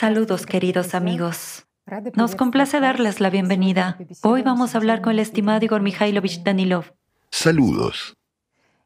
Saludos 0.00 0.46
queridos 0.46 0.94
amigos. 0.94 1.66
Nos 2.14 2.34
complace 2.34 2.80
darles 2.80 3.20
la 3.20 3.28
bienvenida. 3.28 3.98
Hoy 4.22 4.40
vamos 4.40 4.74
a 4.74 4.78
hablar 4.78 5.02
con 5.02 5.12
el 5.12 5.18
estimado 5.18 5.62
Igor 5.62 5.82
Mikhailovich 5.82 6.42
Danilov. 6.42 6.94
Saludos. 7.30 8.16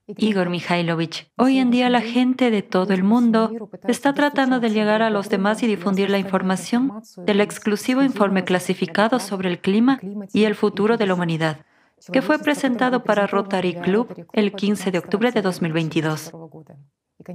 Igor 0.08 0.50
Mikhailovich, 0.50 1.30
hoy 1.36 1.58
en 1.58 1.70
día 1.70 1.88
la 1.88 2.00
gente 2.00 2.50
de 2.50 2.62
todo 2.62 2.92
el 2.94 3.04
mundo 3.04 3.70
está 3.86 4.12
tratando 4.12 4.58
de 4.58 4.70
llegar 4.70 5.02
a 5.02 5.10
los 5.10 5.28
demás 5.28 5.62
y 5.62 5.68
difundir 5.68 6.10
la 6.10 6.18
información 6.18 6.90
del 7.18 7.40
exclusivo 7.40 8.02
informe 8.02 8.42
clasificado 8.42 9.20
sobre 9.20 9.50
el 9.50 9.60
clima 9.60 10.00
y 10.32 10.46
el 10.46 10.56
futuro 10.56 10.96
de 10.96 11.06
la 11.06 11.14
humanidad, 11.14 11.64
que 12.12 12.22
fue 12.22 12.40
presentado 12.40 13.04
para 13.04 13.28
Rotary 13.28 13.74
Club 13.74 14.26
el 14.32 14.52
15 14.52 14.90
de 14.90 14.98
octubre 14.98 15.30
de 15.30 15.42
2022. 15.42 16.32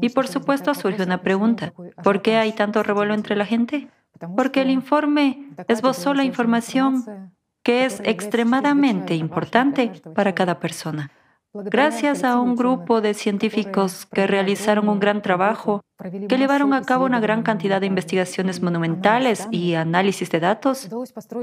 Y 0.02 0.09
por 0.09 0.27
supuesto 0.27 0.73
surge 0.73 1.04
una 1.04 1.21
pregunta, 1.21 1.73
¿por 2.04 2.21
qué 2.21 2.38
hay 2.38 2.54
tanto 2.54 2.84
revuelo 2.84 3.14
entre 3.14 3.36
la 3.36 3.46
gente? 3.46 3.88
Porque 4.36 4.61
el 4.61 4.70
informe 4.70 5.50
esbozó 5.68 6.14
la 6.14 6.24
información 6.24 7.32
que 7.64 7.86
es 7.86 8.01
extremadamente 8.04 9.15
importante 9.15 9.92
para 10.15 10.34
cada 10.36 10.60
persona. 10.60 11.11
Gracias 11.51 12.23
a 12.23 12.39
un 12.39 12.56
grupo 12.56 13.01
de 13.01 13.15
científicos 13.15 14.06
que 14.06 14.28
realizaron 14.28 14.87
un 14.87 15.00
gran 15.00 15.23
trabajo, 15.23 15.82
que 16.28 16.37
llevaron 16.37 16.73
a 16.73 16.84
cabo 16.84 17.06
una 17.06 17.20
gran 17.20 17.42
cantidad 17.42 17.82
de 17.82 17.87
investigaciones 17.87 18.61
monumentales 18.61 19.48
y 19.50 19.73
análisis 19.73 20.29
de 20.29 20.39
datos, 20.39 20.89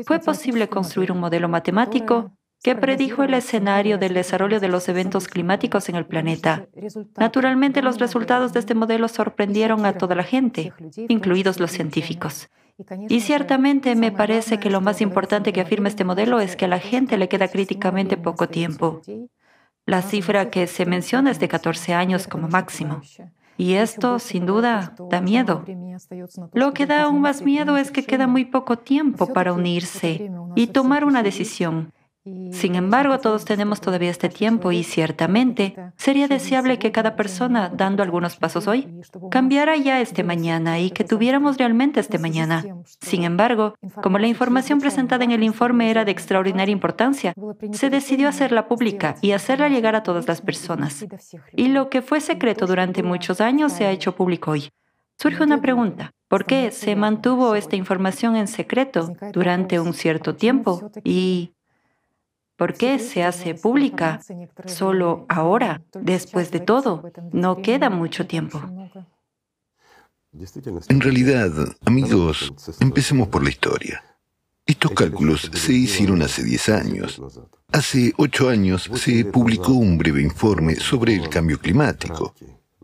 fue 0.06 0.20
posible 0.20 0.68
construir 0.68 1.10
un 1.10 1.18
modelo 1.18 1.48
matemático 1.48 2.30
que 2.62 2.74
predijo 2.74 3.22
el 3.22 3.34
escenario 3.34 3.98
del 3.98 4.14
desarrollo 4.14 4.60
de 4.60 4.68
los 4.68 4.88
eventos 4.88 5.28
climáticos 5.28 5.88
en 5.88 5.96
el 5.96 6.06
planeta. 6.06 6.66
Naturalmente, 7.16 7.82
los 7.82 7.98
resultados 7.98 8.52
de 8.52 8.60
este 8.60 8.74
modelo 8.74 9.08
sorprendieron 9.08 9.86
a 9.86 9.92
toda 9.92 10.14
la 10.14 10.24
gente, 10.24 10.72
incluidos 11.08 11.60
los 11.60 11.70
científicos. 11.70 12.48
Y 13.08 13.20
ciertamente 13.20 13.94
me 13.94 14.12
parece 14.12 14.58
que 14.58 14.70
lo 14.70 14.80
más 14.80 15.00
importante 15.00 15.52
que 15.52 15.60
afirma 15.60 15.88
este 15.88 16.04
modelo 16.04 16.40
es 16.40 16.56
que 16.56 16.66
a 16.66 16.68
la 16.68 16.78
gente 16.78 17.16
le 17.16 17.28
queda 17.28 17.48
críticamente 17.48 18.16
poco 18.16 18.48
tiempo. 18.48 19.00
La 19.86 20.02
cifra 20.02 20.50
que 20.50 20.66
se 20.66 20.84
menciona 20.84 21.30
es 21.30 21.38
de 21.38 21.48
14 21.48 21.94
años 21.94 22.26
como 22.26 22.48
máximo. 22.48 23.00
Y 23.56 23.74
esto, 23.74 24.18
sin 24.18 24.44
duda, 24.44 24.94
da 25.08 25.20
miedo. 25.20 25.64
Lo 26.52 26.74
que 26.74 26.86
da 26.86 27.04
aún 27.04 27.20
más 27.22 27.42
miedo 27.42 27.78
es 27.78 27.90
que 27.90 28.04
queda 28.04 28.26
muy 28.26 28.44
poco 28.44 28.78
tiempo 28.78 29.32
para 29.32 29.52
unirse 29.52 30.30
y 30.54 30.66
tomar 30.66 31.04
una 31.04 31.22
decisión. 31.22 31.92
Sin 32.50 32.74
embargo, 32.74 33.18
todos 33.20 33.44
tenemos 33.44 33.80
todavía 33.80 34.10
este 34.10 34.28
tiempo 34.28 34.72
y 34.72 34.82
ciertamente 34.82 35.76
sería 35.96 36.26
deseable 36.26 36.78
que 36.78 36.90
cada 36.90 37.14
persona, 37.14 37.68
dando 37.68 38.02
algunos 38.02 38.36
pasos 38.36 38.66
hoy, 38.66 38.88
cambiara 39.30 39.76
ya 39.76 40.00
este 40.00 40.24
mañana 40.24 40.80
y 40.80 40.90
que 40.90 41.04
tuviéramos 41.04 41.56
realmente 41.56 42.00
este 42.00 42.18
mañana. 42.18 42.64
Sin 43.00 43.22
embargo, 43.22 43.74
como 44.02 44.18
la 44.18 44.26
información 44.26 44.80
presentada 44.80 45.24
en 45.24 45.30
el 45.30 45.44
informe 45.44 45.90
era 45.90 46.04
de 46.04 46.10
extraordinaria 46.10 46.72
importancia, 46.72 47.32
se 47.72 47.90
decidió 47.90 48.28
hacerla 48.28 48.66
pública 48.66 49.16
y 49.22 49.32
hacerla 49.32 49.68
llegar 49.68 49.94
a 49.94 50.02
todas 50.02 50.26
las 50.26 50.40
personas. 50.40 51.06
Y 51.54 51.68
lo 51.68 51.90
que 51.90 52.02
fue 52.02 52.20
secreto 52.20 52.66
durante 52.66 53.02
muchos 53.02 53.40
años 53.40 53.72
se 53.72 53.86
ha 53.86 53.92
hecho 53.92 54.16
público 54.16 54.50
hoy. 54.50 54.70
Surge 55.18 55.42
una 55.42 55.60
pregunta. 55.60 56.12
¿Por 56.28 56.44
qué 56.44 56.72
se 56.72 56.96
mantuvo 56.96 57.54
esta 57.54 57.76
información 57.76 58.36
en 58.36 58.48
secreto 58.48 59.14
durante 59.32 59.78
un 59.78 59.94
cierto 59.94 60.34
tiempo? 60.34 60.90
¿Y 61.04 61.52
¿Por 62.56 62.74
qué 62.74 62.98
se 62.98 63.22
hace 63.22 63.54
pública 63.54 64.20
solo 64.66 65.26
ahora? 65.28 65.82
Después 65.92 66.50
de 66.50 66.60
todo, 66.60 67.02
no 67.32 67.60
queda 67.60 67.90
mucho 67.90 68.26
tiempo. 68.26 68.60
En 70.88 71.00
realidad, 71.00 71.50
amigos, 71.84 72.52
empecemos 72.80 73.28
por 73.28 73.42
la 73.42 73.50
historia. 73.50 74.02
Estos 74.66 74.90
cálculos 74.92 75.50
se 75.52 75.72
hicieron 75.72 76.22
hace 76.22 76.42
10 76.42 76.68
años. 76.70 77.22
Hace 77.72 78.12
8 78.16 78.48
años 78.48 78.90
se 78.94 79.24
publicó 79.24 79.72
un 79.72 79.96
breve 79.96 80.22
informe 80.22 80.74
sobre 80.74 81.14
el 81.14 81.28
cambio 81.28 81.58
climático. 81.58 82.34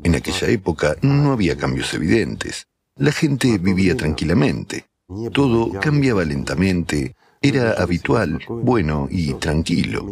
En 0.03 0.15
aquella 0.15 0.49
época 0.49 0.97
no 1.03 1.33
había 1.33 1.57
cambios 1.57 1.93
evidentes. 1.95 2.69
La 2.97 3.11
gente 3.11 3.59
vivía 3.59 3.97
tranquilamente. 3.97 4.87
Todo 5.33 5.81
cambiaba 5.81 6.25
lentamente, 6.25 7.17
era 7.43 7.73
habitual, 7.73 8.41
bueno 8.49 9.09
y 9.11 9.35
tranquilo. 9.35 10.07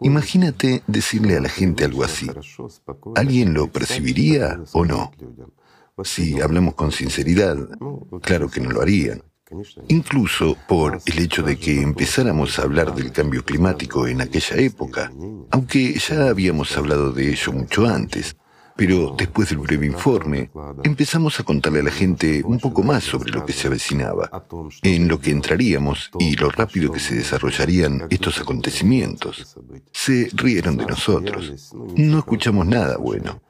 Imagínate 0.00 0.82
decirle 0.86 1.36
a 1.36 1.40
la 1.40 1.48
gente 1.48 1.84
algo 1.84 2.04
así. 2.04 2.26
¿Alguien 3.14 3.54
lo 3.54 3.68
percibiría 3.68 4.60
o 4.72 4.84
no? 4.84 5.12
Si 6.04 6.40
hablamos 6.40 6.74
con 6.74 6.92
sinceridad, 6.92 7.56
claro 8.22 8.50
que 8.50 8.60
no 8.60 8.70
lo 8.70 8.82
harían. 8.82 9.22
Incluso 9.88 10.56
por 10.66 11.00
el 11.06 11.18
hecho 11.20 11.42
de 11.42 11.56
que 11.56 11.80
empezáramos 11.80 12.58
a 12.58 12.62
hablar 12.62 12.94
del 12.94 13.12
cambio 13.12 13.44
climático 13.44 14.06
en 14.06 14.20
aquella 14.20 14.56
época, 14.56 15.12
aunque 15.50 15.94
ya 15.94 16.28
habíamos 16.28 16.76
hablado 16.76 17.12
de 17.12 17.30
ello 17.30 17.52
mucho 17.52 17.86
antes. 17.86 18.36
Pero 18.76 19.14
después 19.16 19.48
del 19.48 19.58
breve 19.58 19.86
informe, 19.86 20.50
empezamos 20.84 21.40
a 21.40 21.44
contarle 21.44 21.80
a 21.80 21.84
la 21.84 21.90
gente 21.90 22.42
un 22.44 22.58
poco 22.58 22.82
más 22.82 23.04
sobre 23.04 23.32
lo 23.32 23.44
que 23.44 23.52
se 23.52 23.68
avecinaba, 23.68 24.30
en 24.82 25.08
lo 25.08 25.18
que 25.18 25.30
entraríamos 25.30 26.10
y 26.18 26.36
lo 26.36 26.50
rápido 26.50 26.92
que 26.92 27.00
se 27.00 27.14
desarrollarían 27.14 28.06
estos 28.10 28.40
acontecimientos. 28.40 29.56
Se 29.92 30.28
rieron 30.34 30.76
de 30.76 30.86
nosotros. 30.86 31.72
No 31.96 32.18
escuchamos 32.18 32.66
nada 32.66 32.98
bueno. 32.98 33.40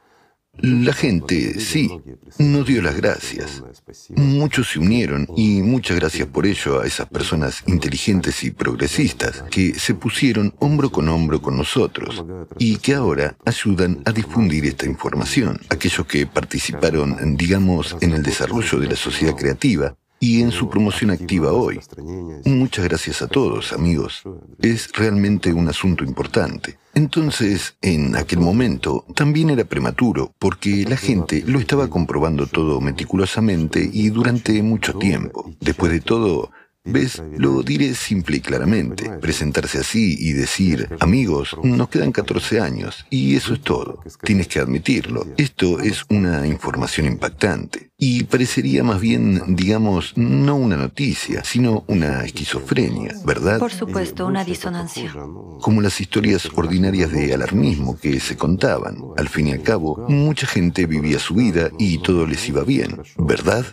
La 0.58 0.92
gente, 0.92 1.60
sí, 1.60 1.90
nos 2.38 2.66
dio 2.66 2.80
las 2.82 2.96
gracias. 2.96 3.62
Muchos 4.10 4.70
se 4.70 4.78
unieron 4.78 5.26
y 5.36 5.62
muchas 5.62 5.96
gracias 5.96 6.28
por 6.28 6.46
ello 6.46 6.80
a 6.80 6.86
esas 6.86 7.08
personas 7.08 7.62
inteligentes 7.66 8.42
y 8.42 8.50
progresistas 8.50 9.44
que 9.50 9.74
se 9.74 9.94
pusieron 9.94 10.54
hombro 10.58 10.90
con 10.90 11.08
hombro 11.08 11.42
con 11.42 11.56
nosotros 11.56 12.24
y 12.58 12.76
que 12.76 12.94
ahora 12.94 13.36
ayudan 13.44 14.02
a 14.04 14.12
difundir 14.12 14.64
esta 14.64 14.86
información. 14.86 15.60
Aquellos 15.68 16.06
que 16.06 16.26
participaron, 16.26 17.36
digamos, 17.36 17.96
en 18.00 18.12
el 18.12 18.22
desarrollo 18.22 18.78
de 18.78 18.88
la 18.88 18.96
sociedad 18.96 19.36
creativa 19.36 19.96
y 20.18 20.42
en 20.42 20.50
su 20.50 20.68
promoción 20.68 21.10
activa 21.10 21.52
hoy. 21.52 21.80
Muchas 22.44 22.84
gracias 22.84 23.22
a 23.22 23.28
todos, 23.28 23.72
amigos. 23.72 24.22
Es 24.60 24.90
realmente 24.92 25.52
un 25.52 25.68
asunto 25.68 26.04
importante. 26.04 26.78
Entonces, 26.94 27.76
en 27.82 28.16
aquel 28.16 28.40
momento, 28.40 29.04
también 29.14 29.50
era 29.50 29.64
prematuro, 29.64 30.32
porque 30.38 30.84
la 30.88 30.96
gente 30.96 31.44
lo 31.46 31.58
estaba 31.58 31.88
comprobando 31.88 32.46
todo 32.46 32.80
meticulosamente 32.80 33.88
y 33.92 34.08
durante 34.08 34.62
mucho 34.62 34.94
tiempo. 34.94 35.52
Después 35.60 35.92
de 35.92 36.00
todo, 36.00 36.50
¿Ves? 36.86 37.22
Lo 37.36 37.62
diré 37.62 37.94
simple 37.94 38.38
y 38.38 38.40
claramente. 38.40 39.10
Presentarse 39.20 39.78
así 39.78 40.16
y 40.18 40.32
decir, 40.32 40.88
amigos, 41.00 41.56
nos 41.62 41.88
quedan 41.88 42.12
14 42.12 42.60
años 42.60 43.06
y 43.10 43.36
eso 43.36 43.54
es 43.54 43.60
todo. 43.60 44.02
Tienes 44.22 44.48
que 44.48 44.60
admitirlo. 44.60 45.26
Esto 45.36 45.80
es 45.80 46.04
una 46.08 46.46
información 46.46 47.06
impactante. 47.06 47.90
Y 47.98 48.24
parecería 48.24 48.84
más 48.84 49.00
bien, 49.00 49.56
digamos, 49.56 50.12
no 50.16 50.56
una 50.56 50.76
noticia, 50.76 51.42
sino 51.44 51.84
una 51.88 52.24
esquizofrenia, 52.24 53.14
¿verdad? 53.24 53.58
Por 53.58 53.72
supuesto, 53.72 54.26
una 54.26 54.44
disonancia. 54.44 55.12
Como 55.60 55.80
las 55.80 56.00
historias 56.00 56.48
ordinarias 56.54 57.10
de 57.10 57.32
alarmismo 57.32 57.98
que 57.98 58.20
se 58.20 58.36
contaban. 58.36 58.98
Al 59.16 59.28
fin 59.28 59.48
y 59.48 59.52
al 59.52 59.62
cabo, 59.62 60.04
mucha 60.08 60.46
gente 60.46 60.86
vivía 60.86 61.18
su 61.18 61.34
vida 61.34 61.70
y 61.78 61.98
todo 61.98 62.26
les 62.26 62.46
iba 62.48 62.64
bien, 62.64 63.00
¿verdad? 63.16 63.64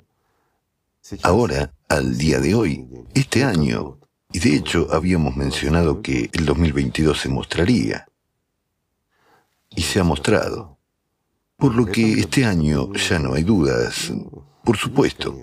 Ahora, 1.21 1.73
al 1.95 2.17
día 2.17 2.39
de 2.39 2.55
hoy, 2.55 2.87
este 3.13 3.43
año, 3.43 3.99
y 4.31 4.39
de 4.39 4.55
hecho 4.55 4.87
habíamos 4.91 5.35
mencionado 5.35 6.01
que 6.01 6.29
el 6.33 6.45
2022 6.45 7.19
se 7.19 7.29
mostraría, 7.29 8.07
y 9.75 9.81
se 9.81 9.99
ha 9.99 10.03
mostrado. 10.03 10.77
Por 11.57 11.75
lo 11.75 11.85
que 11.85 12.13
este 12.13 12.45
año 12.45 12.91
ya 12.93 13.19
no 13.19 13.33
hay 13.33 13.43
dudas, 13.43 14.11
por 14.63 14.77
supuesto. 14.77 15.37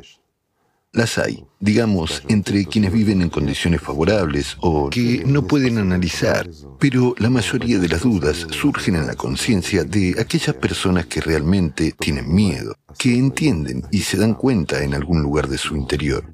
Las 0.92 1.18
hay, 1.18 1.44
digamos, 1.60 2.24
entre 2.28 2.66
quienes 2.66 2.92
viven 2.92 3.22
en 3.22 3.30
condiciones 3.30 3.80
favorables 3.80 4.56
o 4.60 4.90
que 4.90 5.22
no 5.24 5.46
pueden 5.46 5.78
analizar, 5.78 6.50
pero 6.80 7.14
la 7.18 7.30
mayoría 7.30 7.78
de 7.78 7.88
las 7.88 8.02
dudas 8.02 8.48
surgen 8.50 8.96
en 8.96 9.06
la 9.06 9.14
conciencia 9.14 9.84
de 9.84 10.16
aquellas 10.18 10.56
personas 10.56 11.06
que 11.06 11.20
realmente 11.20 11.92
tienen 11.92 12.34
miedo, 12.34 12.74
que 12.98 13.16
entienden 13.16 13.84
y 13.92 14.00
se 14.00 14.16
dan 14.16 14.34
cuenta 14.34 14.82
en 14.82 14.94
algún 14.94 15.22
lugar 15.22 15.46
de 15.46 15.58
su 15.58 15.76
interior, 15.76 16.24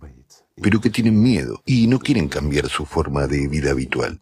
pero 0.60 0.80
que 0.80 0.90
tienen 0.90 1.22
miedo 1.22 1.62
y 1.64 1.86
no 1.86 1.98
quieren 1.98 2.28
cambiar 2.28 2.68
su 2.68 2.86
forma 2.86 3.26
de 3.26 3.48
vida 3.48 3.70
habitual. 3.70 4.20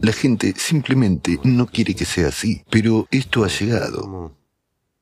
La 0.00 0.12
gente 0.12 0.54
simplemente 0.56 1.38
no 1.44 1.66
quiere 1.66 1.94
que 1.94 2.04
sea 2.04 2.28
así, 2.28 2.64
pero 2.70 3.06
esto 3.10 3.44
ha 3.44 3.48
llegado. 3.48 4.36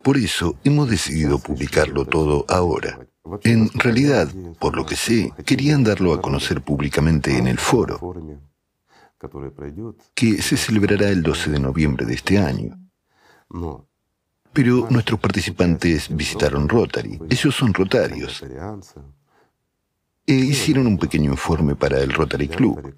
Por 0.02 0.17
eso 0.17 0.56
hemos 0.64 0.88
decidido 0.91 1.38
publicarlo 1.38 2.05
todo 2.05 2.44
ahora. 2.49 3.06
En 3.44 3.69
realidad, 3.70 4.29
por 4.58 4.76
lo 4.76 4.87
que 4.87 4.97
sé, 4.97 5.32
querían 5.44 5.85
darlo 5.85 6.12
a 6.12 6.20
conocer 6.20 6.62
públicamente 6.62 7.37
en 7.37 7.46
el 7.46 7.58
foro, 7.58 8.14
que 10.14 10.43
se 10.43 10.56
celebrará 10.56 11.08
el 11.08 11.23
12 11.23 11.50
de 11.50 11.61
noviembre 11.61 12.06
de 12.06 12.14
este 12.14 12.38
año. 12.38 12.79
Pero 14.53 14.88
nuestros 14.91 15.20
participantes 15.20 16.08
visitaron 16.14 16.69
Rotary. 16.69 17.20
Ellos 17.29 17.55
son 17.55 17.73
rotarios. 17.73 18.43
E 20.31 20.35
hicieron 20.35 20.87
un 20.87 20.97
pequeño 20.97 21.32
informe 21.32 21.75
para 21.75 21.99
el 21.99 22.12
Rotary 22.12 22.47
Club. 22.47 22.94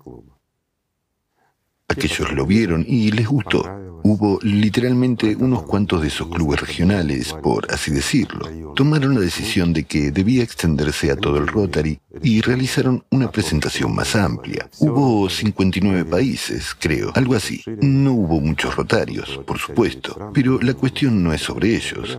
Aquellos 1.88 2.30
lo 2.32 2.44
vieron 2.44 2.84
y 2.86 3.10
les 3.10 3.26
gustó. 3.26 3.64
Hubo 4.04 4.38
literalmente 4.42 5.34
unos 5.36 5.62
cuantos 5.62 6.02
de 6.02 6.08
esos 6.08 6.28
clubes 6.28 6.60
regionales, 6.60 7.32
por 7.32 7.72
así 7.72 7.90
decirlo. 7.90 8.74
Tomaron 8.74 9.14
la 9.14 9.20
decisión 9.20 9.72
de 9.72 9.84
que 9.84 10.10
debía 10.10 10.42
extenderse 10.42 11.10
a 11.10 11.16
todo 11.16 11.38
el 11.38 11.46
Rotary 11.46 12.00
y 12.22 12.42
realizaron 12.42 13.02
una 13.10 13.30
presentación 13.30 13.94
más 13.94 14.14
amplia. 14.14 14.68
Hubo 14.80 15.30
59 15.30 16.04
países, 16.04 16.76
creo, 16.78 17.12
algo 17.14 17.34
así. 17.34 17.62
No 17.80 18.12
hubo 18.12 18.40
muchos 18.40 18.76
rotarios, 18.76 19.40
por 19.46 19.58
supuesto, 19.58 20.30
pero 20.34 20.60
la 20.60 20.74
cuestión 20.74 21.22
no 21.22 21.32
es 21.32 21.40
sobre 21.40 21.76
ellos. 21.76 22.18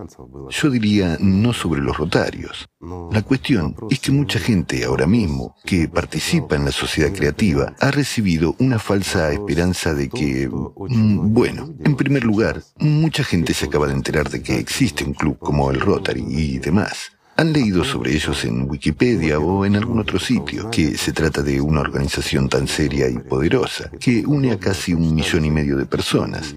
Yo 0.50 0.70
diría 0.70 1.18
no 1.20 1.52
sobre 1.52 1.82
los 1.82 1.96
rotarios. 1.98 2.66
La 3.10 3.22
cuestión 3.22 3.76
es 3.90 4.00
que 4.00 4.12
mucha 4.12 4.38
gente 4.38 4.84
ahora 4.84 5.06
mismo 5.06 5.54
que 5.64 5.88
participa 5.88 6.56
en 6.56 6.64
la 6.64 6.72
sociedad 6.72 7.12
creativa 7.12 7.74
ha 7.80 7.90
recibido 7.90 8.56
una 8.58 8.78
falsa 8.78 9.32
esperanza 9.32 9.94
de 9.94 10.08
que, 10.08 10.48
mm, 10.48 11.32
bueno, 11.32 11.74
en 11.80 11.96
primer 11.96 12.24
lugar, 12.24 12.62
mucha 12.78 13.24
gente 13.24 13.54
se 13.54 13.66
acaba 13.66 13.86
de 13.86 13.94
enterar 13.94 14.28
de 14.28 14.42
que 14.42 14.58
existe 14.58 15.04
un 15.04 15.14
club 15.14 15.38
como 15.38 15.70
el 15.70 15.80
Rotary 15.80 16.24
y 16.28 16.58
demás. 16.58 17.12
Han 17.36 17.52
leído 17.52 17.82
sobre 17.84 18.14
ellos 18.14 18.44
en 18.44 18.70
Wikipedia 18.70 19.40
o 19.40 19.64
en 19.64 19.74
algún 19.74 19.98
otro 19.98 20.20
sitio, 20.20 20.70
que 20.70 20.96
se 20.96 21.12
trata 21.12 21.42
de 21.42 21.60
una 21.60 21.80
organización 21.80 22.48
tan 22.48 22.68
seria 22.68 23.08
y 23.08 23.18
poderosa, 23.18 23.90
que 23.98 24.24
une 24.24 24.52
a 24.52 24.58
casi 24.58 24.94
un 24.94 25.14
millón 25.14 25.44
y 25.44 25.50
medio 25.50 25.76
de 25.76 25.86
personas. 25.86 26.54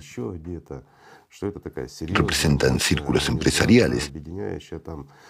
Representan 1.40 2.80
círculos 2.80 3.30
empresariales, 3.30 4.12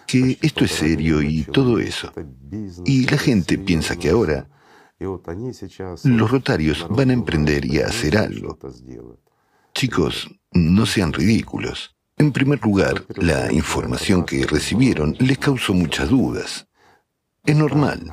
que 0.06 0.38
esto 0.40 0.64
es 0.64 0.70
serio 0.72 1.20
y 1.22 1.44
todo 1.44 1.78
eso. 1.78 2.12
Y 2.84 3.06
la 3.06 3.18
gente 3.18 3.58
piensa 3.58 3.96
que 3.96 4.10
ahora 4.10 4.48
los 4.98 6.30
rotarios 6.30 6.86
van 6.88 7.10
a 7.10 7.12
emprender 7.12 7.64
y 7.64 7.80
a 7.80 7.86
hacer 7.86 8.16
algo. 8.16 8.58
Chicos, 9.74 10.28
no 10.52 10.86
sean 10.86 11.12
ridículos. 11.12 11.94
En 12.16 12.32
primer 12.32 12.60
lugar, 12.62 13.04
la 13.16 13.52
información 13.52 14.24
que 14.24 14.44
recibieron 14.44 15.14
les 15.20 15.38
causó 15.38 15.72
muchas 15.72 16.08
dudas. 16.08 16.66
Es 17.44 17.56
normal. 17.56 18.12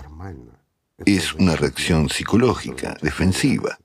Es 1.06 1.34
una 1.34 1.56
reacción 1.56 2.10
psicológica, 2.10 2.96
defensiva. 3.02 3.80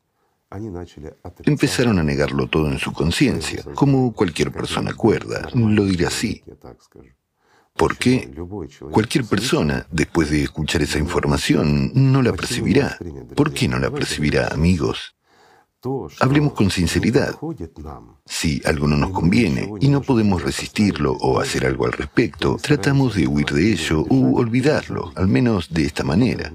Empezaron 1.44 1.98
a 1.98 2.02
negarlo 2.02 2.48
todo 2.48 2.70
en 2.70 2.78
su 2.78 2.92
conciencia, 2.92 3.62
como 3.74 4.12
cualquier 4.12 4.50
persona 4.50 4.92
cuerda, 4.94 5.48
lo 5.54 5.84
diré 5.84 6.06
así. 6.06 6.42
¿Por 7.76 7.96
qué? 7.96 8.30
Cualquier 8.90 9.24
persona, 9.24 9.86
después 9.90 10.30
de 10.30 10.42
escuchar 10.42 10.82
esa 10.82 10.98
información, 10.98 11.92
no 11.94 12.20
la 12.20 12.32
percibirá. 12.32 12.98
¿Por 13.36 13.52
qué 13.52 13.68
no 13.68 13.78
la 13.78 13.90
percibirá, 13.90 14.48
amigos? 14.48 15.14
Hablemos 16.18 16.52
con 16.52 16.70
sinceridad. 16.70 17.38
Si 18.26 18.60
algo 18.66 18.86
no 18.86 18.96
nos 18.96 19.12
conviene 19.12 19.72
y 19.80 19.88
no 19.88 20.02
podemos 20.02 20.42
resistirlo 20.42 21.12
o 21.12 21.40
hacer 21.40 21.64
algo 21.64 21.86
al 21.86 21.92
respecto, 21.92 22.58
tratamos 22.60 23.14
de 23.14 23.26
huir 23.26 23.46
de 23.46 23.72
ello 23.72 24.02
o 24.02 24.38
olvidarlo, 24.38 25.12
al 25.14 25.28
menos 25.28 25.72
de 25.72 25.84
esta 25.86 26.04
manera. 26.04 26.52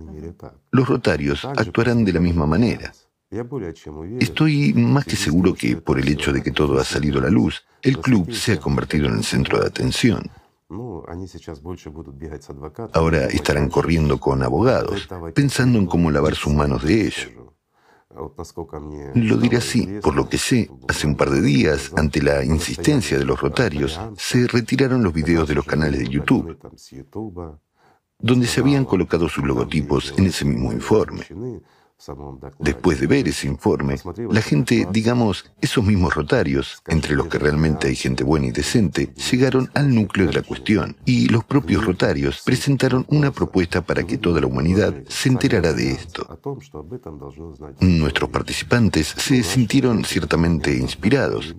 Los 0.69 0.87
rotarios 0.87 1.43
actuarán 1.45 2.05
de 2.05 2.13
la 2.13 2.19
misma 2.19 2.45
manera. 2.45 2.93
Estoy 4.19 4.73
más 4.73 5.05
que 5.05 5.15
seguro 5.15 5.53
que 5.53 5.77
por 5.77 5.99
el 5.99 6.07
hecho 6.07 6.31
de 6.31 6.41
que 6.41 6.51
todo 6.51 6.79
ha 6.79 6.83
salido 6.83 7.19
a 7.19 7.23
la 7.23 7.29
luz, 7.29 7.65
el 7.81 7.99
club 7.99 8.31
se 8.31 8.53
ha 8.53 8.59
convertido 8.59 9.07
en 9.07 9.15
el 9.15 9.23
centro 9.23 9.59
de 9.59 9.67
atención. 9.67 10.29
Ahora 12.93 13.25
estarán 13.27 13.69
corriendo 13.69 14.19
con 14.19 14.41
abogados, 14.41 15.07
pensando 15.33 15.77
en 15.77 15.85
cómo 15.85 16.09
lavar 16.11 16.35
sus 16.35 16.53
manos 16.53 16.83
de 16.83 17.07
ello. 17.07 17.53
Lo 19.15 19.37
diré 19.37 19.57
así, 19.57 19.87
por 20.01 20.15
lo 20.15 20.29
que 20.29 20.37
sé, 20.37 20.69
hace 20.87 21.05
un 21.05 21.15
par 21.15 21.29
de 21.29 21.41
días, 21.41 21.91
ante 21.97 22.21
la 22.21 22.43
insistencia 22.45 23.19
de 23.19 23.25
los 23.25 23.39
rotarios, 23.41 23.99
se 24.17 24.47
retiraron 24.47 25.03
los 25.03 25.13
videos 25.13 25.47
de 25.47 25.55
los 25.55 25.65
canales 25.65 25.99
de 25.99 26.07
YouTube, 26.07 26.57
donde 28.17 28.47
se 28.47 28.61
habían 28.61 28.85
colocado 28.85 29.27
sus 29.27 29.43
logotipos 29.43 30.13
en 30.17 30.25
ese 30.27 30.45
mismo 30.45 30.71
informe. 30.71 31.25
Después 32.59 32.99
de 32.99 33.07
ver 33.07 33.27
ese 33.27 33.47
informe, 33.47 33.97
la 34.29 34.41
gente, 34.41 34.87
digamos, 34.91 35.45
esos 35.61 35.83
mismos 35.83 36.13
rotarios, 36.13 36.81
entre 36.87 37.15
los 37.15 37.27
que 37.27 37.39
realmente 37.39 37.87
hay 37.87 37.95
gente 37.95 38.23
buena 38.23 38.47
y 38.47 38.51
decente, 38.51 39.13
llegaron 39.31 39.71
al 39.73 39.93
núcleo 39.93 40.27
de 40.27 40.33
la 40.33 40.41
cuestión 40.43 40.97
y 41.05 41.29
los 41.29 41.43
propios 41.45 41.85
rotarios 41.85 42.41
presentaron 42.45 43.05
una 43.09 43.31
propuesta 43.31 43.81
para 43.81 44.03
que 44.03 44.17
toda 44.17 44.41
la 44.41 44.47
humanidad 44.47 44.93
se 45.07 45.29
enterara 45.29 45.73
de 45.73 45.91
esto. 45.91 46.39
Nuestros 47.79 48.29
participantes 48.29 49.07
se 49.17 49.41
sintieron 49.41 50.03
ciertamente 50.03 50.75
inspirados 50.75 51.55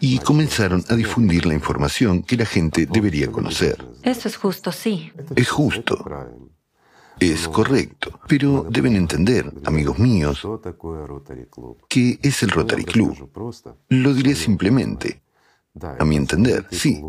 y 0.00 0.18
comenzaron 0.20 0.84
a 0.88 0.94
difundir 0.94 1.44
la 1.44 1.54
información 1.54 2.22
que 2.22 2.36
la 2.36 2.46
gente 2.46 2.86
debería 2.86 3.30
conocer. 3.30 3.84
Eso 4.02 4.28
es 4.28 4.36
justo, 4.36 4.70
sí. 4.70 5.12
Es 5.34 5.50
justo. 5.50 6.04
Es 7.20 7.48
correcto, 7.48 8.07
pero 8.28 8.66
deben 8.68 8.94
entender, 8.94 9.52
amigos 9.64 9.98
míos, 9.98 10.46
que 11.88 12.18
es 12.22 12.42
el 12.42 12.50
Rotary 12.50 12.84
Club. 12.84 13.30
Lo 13.88 14.14
diré 14.14 14.34
simplemente. 14.34 15.22
A 15.98 16.04
mi 16.04 16.16
entender, 16.16 16.66
sí. 16.70 17.02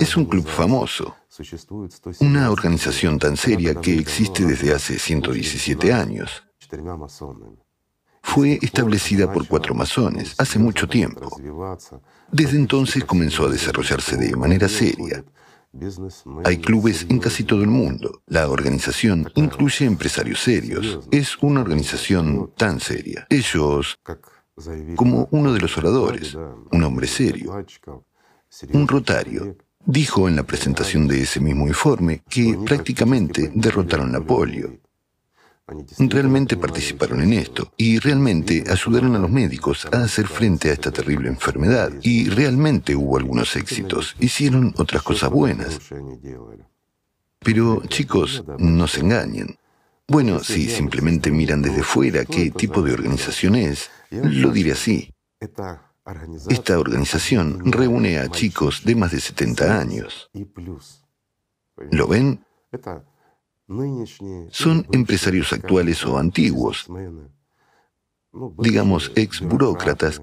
Es 0.00 0.16
un 0.16 0.24
club 0.24 0.46
famoso, 0.46 1.14
una 2.20 2.50
organización 2.50 3.18
tan 3.18 3.36
seria 3.36 3.74
que 3.74 3.98
existe 3.98 4.46
desde 4.46 4.72
hace 4.72 4.98
117 4.98 5.92
años. 5.92 6.42
Fue 8.22 8.58
establecida 8.62 9.30
por 9.30 9.46
cuatro 9.46 9.74
masones 9.74 10.34
hace 10.38 10.58
mucho 10.58 10.88
tiempo. 10.88 11.28
Desde 12.30 12.56
entonces 12.56 13.04
comenzó 13.04 13.46
a 13.46 13.50
desarrollarse 13.50 14.16
de 14.16 14.34
manera 14.36 14.68
seria 14.68 15.22
hay 16.44 16.58
clubes 16.58 17.06
en 17.08 17.18
casi 17.18 17.44
todo 17.44 17.62
el 17.62 17.68
mundo. 17.68 18.22
La 18.26 18.48
organización 18.48 19.30
incluye 19.34 19.86
empresarios 19.86 20.40
serios. 20.40 21.00
Es 21.10 21.36
una 21.38 21.60
organización 21.60 22.52
tan 22.56 22.78
seria. 22.80 23.26
Ellos, 23.30 23.98
como 24.96 25.28
uno 25.30 25.52
de 25.52 25.60
los 25.60 25.76
oradores, 25.78 26.34
un 26.34 26.84
hombre 26.84 27.06
serio, 27.06 27.64
un 28.72 28.86
rotario, 28.86 29.56
dijo 29.84 30.28
en 30.28 30.36
la 30.36 30.42
presentación 30.44 31.08
de 31.08 31.22
ese 31.22 31.40
mismo 31.40 31.66
informe 31.66 32.22
que 32.28 32.58
prácticamente 32.64 33.50
derrotaron 33.54 34.12
la 34.12 34.20
polio. 34.20 34.78
Realmente 35.98 36.56
participaron 36.56 37.22
en 37.22 37.32
esto 37.34 37.72
y 37.76 37.98
realmente 37.98 38.64
ayudaron 38.68 39.14
a 39.14 39.18
los 39.18 39.30
médicos 39.30 39.86
a 39.92 40.02
hacer 40.02 40.26
frente 40.26 40.70
a 40.70 40.72
esta 40.72 40.90
terrible 40.90 41.28
enfermedad 41.28 41.92
y 42.02 42.28
realmente 42.28 42.96
hubo 42.96 43.16
algunos 43.16 43.54
éxitos. 43.56 44.16
Hicieron 44.18 44.74
otras 44.76 45.02
cosas 45.02 45.30
buenas. 45.30 45.78
Pero 47.38 47.82
chicos, 47.86 48.44
no 48.58 48.86
se 48.86 49.00
engañen. 49.00 49.56
Bueno, 50.08 50.40
si 50.40 50.68
simplemente 50.68 51.30
miran 51.30 51.62
desde 51.62 51.82
fuera 51.82 52.24
qué 52.24 52.50
tipo 52.50 52.82
de 52.82 52.92
organización 52.92 53.54
es, 53.54 53.90
lo 54.10 54.50
diré 54.50 54.72
así. 54.72 55.14
Esta 56.48 56.78
organización 56.78 57.72
reúne 57.72 58.18
a 58.18 58.28
chicos 58.28 58.84
de 58.84 58.96
más 58.96 59.12
de 59.12 59.20
70 59.20 59.80
años. 59.80 60.30
¿Lo 61.90 62.08
ven? 62.08 62.44
Son 64.50 64.86
empresarios 64.92 65.52
actuales 65.52 66.04
o 66.04 66.18
antiguos, 66.18 66.86
digamos 68.58 69.12
ex 69.14 69.40
burócratas, 69.40 70.20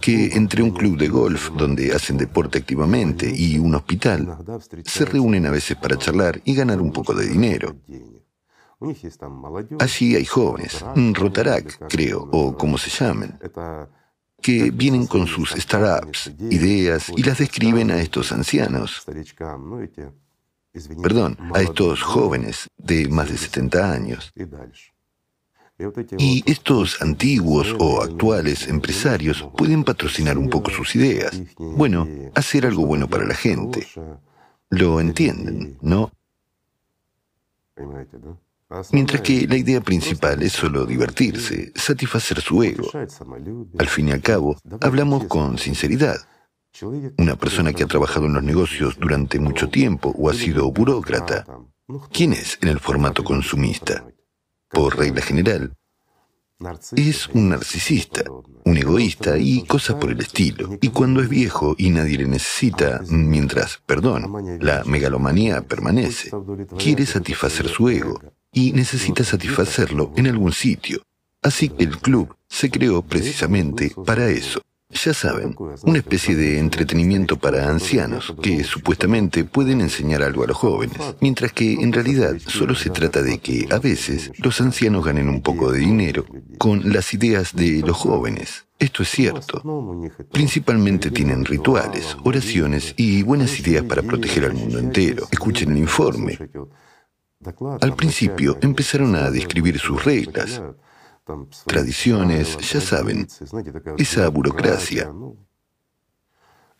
que 0.00 0.26
entre 0.34 0.62
un 0.62 0.70
club 0.70 0.98
de 0.98 1.08
golf 1.08 1.50
donde 1.56 1.94
hacen 1.94 2.16
deporte 2.16 2.58
activamente 2.58 3.32
y 3.34 3.58
un 3.58 3.74
hospital 3.74 4.38
se 4.84 5.04
reúnen 5.04 5.46
a 5.46 5.50
veces 5.50 5.76
para 5.76 5.96
charlar 5.96 6.40
y 6.44 6.54
ganar 6.54 6.80
un 6.80 6.92
poco 6.92 7.14
de 7.14 7.26
dinero. 7.26 7.74
Allí 9.80 10.16
hay 10.16 10.24
jóvenes, 10.24 10.84
Rotarac, 11.14 11.88
creo, 11.88 12.28
o 12.30 12.56
como 12.56 12.76
se 12.76 12.90
llamen 12.90 13.38
que 14.44 14.70
vienen 14.70 15.06
con 15.06 15.26
sus 15.26 15.52
startups, 15.52 16.30
ideas, 16.50 17.10
y 17.16 17.22
las 17.22 17.38
describen 17.38 17.90
a 17.90 17.98
estos 18.02 18.30
ancianos. 18.30 19.02
Perdón, 21.02 21.38
a 21.54 21.62
estos 21.62 22.02
jóvenes 22.02 22.68
de 22.76 23.08
más 23.08 23.30
de 23.30 23.38
70 23.38 23.90
años. 23.90 24.34
Y 26.18 26.44
estos 26.44 27.00
antiguos 27.00 27.74
o 27.78 28.02
actuales 28.02 28.68
empresarios 28.68 29.48
pueden 29.56 29.82
patrocinar 29.82 30.36
un 30.36 30.50
poco 30.50 30.70
sus 30.70 30.94
ideas. 30.94 31.40
Bueno, 31.56 32.06
hacer 32.34 32.66
algo 32.66 32.84
bueno 32.84 33.08
para 33.08 33.24
la 33.24 33.34
gente. 33.34 33.86
Lo 34.68 35.00
entienden, 35.00 35.78
¿no? 35.80 36.12
Mientras 38.92 39.20
que 39.20 39.46
la 39.46 39.56
idea 39.56 39.80
principal 39.80 40.42
es 40.42 40.52
solo 40.52 40.86
divertirse, 40.86 41.72
satisfacer 41.74 42.40
su 42.40 42.62
ego. 42.62 42.90
Al 43.78 43.88
fin 43.88 44.08
y 44.08 44.12
al 44.12 44.20
cabo, 44.20 44.56
hablamos 44.80 45.24
con 45.24 45.58
sinceridad. 45.58 46.16
Una 47.18 47.36
persona 47.36 47.72
que 47.72 47.84
ha 47.84 47.86
trabajado 47.86 48.26
en 48.26 48.34
los 48.34 48.42
negocios 48.42 48.96
durante 48.98 49.38
mucho 49.38 49.68
tiempo 49.68 50.14
o 50.18 50.28
ha 50.28 50.34
sido 50.34 50.70
burócrata. 50.72 51.46
¿Quién 52.10 52.32
es 52.32 52.58
en 52.62 52.68
el 52.68 52.80
formato 52.80 53.22
consumista? 53.22 54.06
Por 54.70 54.96
regla 54.98 55.20
general, 55.20 55.76
es 56.96 57.28
un 57.28 57.50
narcisista, 57.50 58.24
un 58.64 58.76
egoísta 58.76 59.36
y 59.38 59.64
cosas 59.64 59.96
por 59.96 60.10
el 60.10 60.20
estilo. 60.20 60.70
Y 60.80 60.88
cuando 60.88 61.20
es 61.20 61.28
viejo 61.28 61.76
y 61.78 61.90
nadie 61.90 62.18
le 62.18 62.26
necesita, 62.26 63.02
mientras, 63.08 63.82
perdón, 63.86 64.58
la 64.60 64.82
megalomanía 64.84 65.62
permanece, 65.62 66.30
quiere 66.78 67.06
satisfacer 67.06 67.68
su 67.68 67.88
ego 67.88 68.18
y 68.54 68.72
necesita 68.72 69.24
satisfacerlo 69.24 70.12
en 70.16 70.28
algún 70.28 70.52
sitio. 70.52 71.02
Así 71.42 71.68
que 71.68 71.84
el 71.84 71.98
club 71.98 72.34
se 72.48 72.70
creó 72.70 73.02
precisamente 73.02 73.92
para 74.06 74.30
eso. 74.30 74.62
Ya 74.90 75.12
saben, 75.12 75.56
una 75.82 75.98
especie 75.98 76.36
de 76.36 76.58
entretenimiento 76.58 77.36
para 77.36 77.68
ancianos 77.68 78.32
que 78.40 78.62
supuestamente 78.62 79.44
pueden 79.44 79.80
enseñar 79.80 80.22
algo 80.22 80.44
a 80.44 80.46
los 80.46 80.56
jóvenes, 80.56 80.96
mientras 81.20 81.52
que 81.52 81.72
en 81.72 81.92
realidad 81.92 82.36
solo 82.46 82.74
se 82.76 82.90
trata 82.90 83.20
de 83.20 83.38
que 83.38 83.66
a 83.70 83.78
veces 83.78 84.30
los 84.38 84.60
ancianos 84.60 85.04
ganen 85.04 85.28
un 85.28 85.42
poco 85.42 85.72
de 85.72 85.80
dinero 85.80 86.24
con 86.58 86.92
las 86.92 87.12
ideas 87.12 87.54
de 87.54 87.80
los 87.80 87.96
jóvenes. 87.96 88.66
Esto 88.78 89.02
es 89.02 89.10
cierto. 89.10 89.62
Principalmente 90.32 91.10
tienen 91.10 91.44
rituales, 91.44 92.16
oraciones 92.22 92.94
y 92.96 93.22
buenas 93.22 93.58
ideas 93.58 93.84
para 93.84 94.02
proteger 94.02 94.44
al 94.44 94.54
mundo 94.54 94.78
entero. 94.78 95.26
Escuchen 95.30 95.72
el 95.72 95.78
informe. 95.78 96.38
Al 97.80 97.94
principio 97.94 98.58
empezaron 98.60 99.14
a 99.14 99.30
describir 99.30 99.78
sus 99.78 100.04
reglas, 100.04 100.62
tradiciones, 101.66 102.58
ya 102.58 102.80
saben, 102.80 103.26
esa 103.98 104.28
burocracia, 104.28 105.10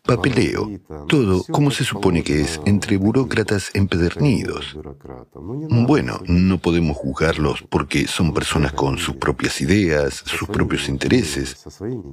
papeleo, 0.02 0.70
todo 1.08 1.42
como 1.50 1.70
se 1.70 1.84
supone 1.84 2.22
que 2.22 2.42
es 2.42 2.60
entre 2.66 2.98
burócratas 2.98 3.70
empedernidos. 3.74 4.76
Bueno, 5.86 6.20
no 6.26 6.58
podemos 6.58 6.96
juzgarlos 6.96 7.64
porque 7.70 8.06
son 8.06 8.34
personas 8.34 8.72
con 8.72 8.98
sus 8.98 9.16
propias 9.16 9.60
ideas, 9.60 10.22
sus 10.26 10.48
propios 10.48 10.88
intereses. 10.88 11.64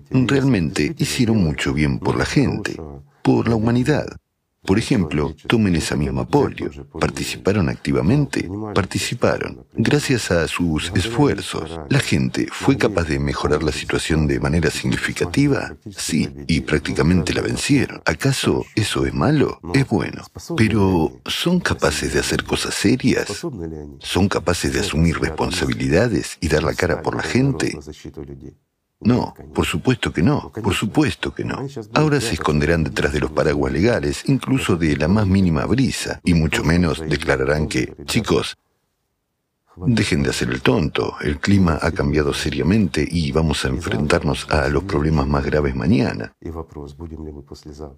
Realmente 0.10 0.96
hicieron 0.98 1.44
mucho 1.44 1.74
bien 1.74 2.00
por 2.00 2.18
la 2.18 2.26
gente, 2.26 2.82
por 3.22 3.50
la 3.50 3.56
humanidad. 3.56 4.08
Por 4.64 4.78
ejemplo, 4.78 5.36
tomen 5.48 5.76
esa 5.76 5.96
misma 5.96 6.28
polio. 6.28 6.70
¿Participaron 7.00 7.68
activamente? 7.68 8.48
Participaron. 8.76 9.66
Gracias 9.74 10.30
a 10.30 10.48
sus 10.48 10.92
esfuerzos, 10.96 11.80
¿la 11.90 12.00
gente 12.00 12.48
fue 12.52 12.78
capaz 12.78 13.06
de 13.06 13.18
mejorar 13.18 13.64
la 13.64 13.72
situación 13.72 14.28
de 14.28 14.40
manera 14.40 14.70
significativa? 14.70 15.76
Sí, 15.90 16.30
y 16.48 16.62
prácticamente 16.62 17.34
la 17.34 17.42
vencieron. 17.42 18.02
¿Acaso 18.06 18.64
eso 18.76 19.06
es 19.08 19.14
malo? 19.14 19.60
Es 19.74 19.88
bueno. 19.88 20.24
Pero 20.56 21.20
¿son 21.26 21.60
capaces 21.60 22.14
de 22.14 22.20
hacer 22.20 22.44
cosas 22.44 22.76
serias? 22.76 23.46
¿Son 24.00 24.30
capaces 24.30 24.74
de 24.74 24.82
asumir 24.82 25.20
responsabilidades 25.20 26.38
y 26.40 26.50
dar 26.50 26.62
la 26.64 26.76
cara 26.76 27.02
por 27.02 27.16
la 27.16 27.24
gente? 27.24 27.78
No, 29.02 29.34
por 29.54 29.66
supuesto 29.66 30.14
que 30.14 30.22
no, 30.22 30.52
por 30.52 30.74
supuesto 30.76 31.34
que 31.34 31.44
no. 31.44 31.68
Ahora 31.94 32.22
se 32.22 32.34
esconderán 32.34 32.84
detrás 32.84 33.12
de 33.12 33.20
los 33.20 33.32
paraguas 33.32 33.74
legales, 33.74 34.24
incluso 34.28 34.76
de 34.76 34.96
la 34.96 35.08
más 35.08 35.26
mínima 35.26 35.66
brisa, 35.66 36.22
y 36.24 36.36
mucho 36.36 36.64
menos 36.64 37.00
declararán 37.00 37.68
que, 37.68 37.96
chicos, 38.06 38.58
Dejen 39.78 40.22
de 40.24 40.30
hacer 40.32 40.50
el 40.50 40.62
tonto, 40.62 41.16
el 41.22 41.40
clima 41.40 41.80
ha 41.82 41.92
cambiado 41.92 42.34
seriamente 42.34 43.08
y 43.10 43.32
vamos 43.32 43.64
a 43.64 43.70
enfrentarnos 43.70 44.50
a 44.50 44.68
los 44.68 44.84
problemas 44.84 45.28
más 45.28 45.46
graves 45.46 45.76
mañana. 45.76 46.36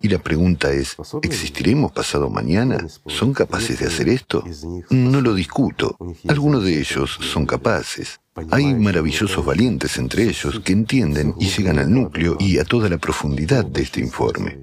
Y 0.01 0.07
la 0.07 0.19
pregunta 0.19 0.71
es, 0.71 0.95
¿existiremos 1.23 1.91
pasado 1.91 2.29
mañana? 2.29 2.85
¿Son 3.07 3.33
capaces 3.33 3.79
de 3.79 3.87
hacer 3.87 4.07
esto? 4.09 4.43
No 4.91 5.21
lo 5.21 5.33
discuto, 5.33 5.97
algunos 6.27 6.63
de 6.63 6.79
ellos 6.79 7.17
son 7.21 7.45
capaces. 7.45 8.19
Hay 8.51 8.73
maravillosos 8.75 9.43
valientes 9.43 9.97
entre 9.97 10.23
ellos 10.23 10.59
que 10.63 10.73
entienden 10.73 11.33
y 11.39 11.47
llegan 11.47 11.79
al 11.79 11.91
núcleo 11.91 12.37
y 12.39 12.59
a 12.59 12.65
toda 12.65 12.87
la 12.87 12.97
profundidad 12.97 13.65
de 13.65 13.81
este 13.81 13.99
informe. 13.99 14.59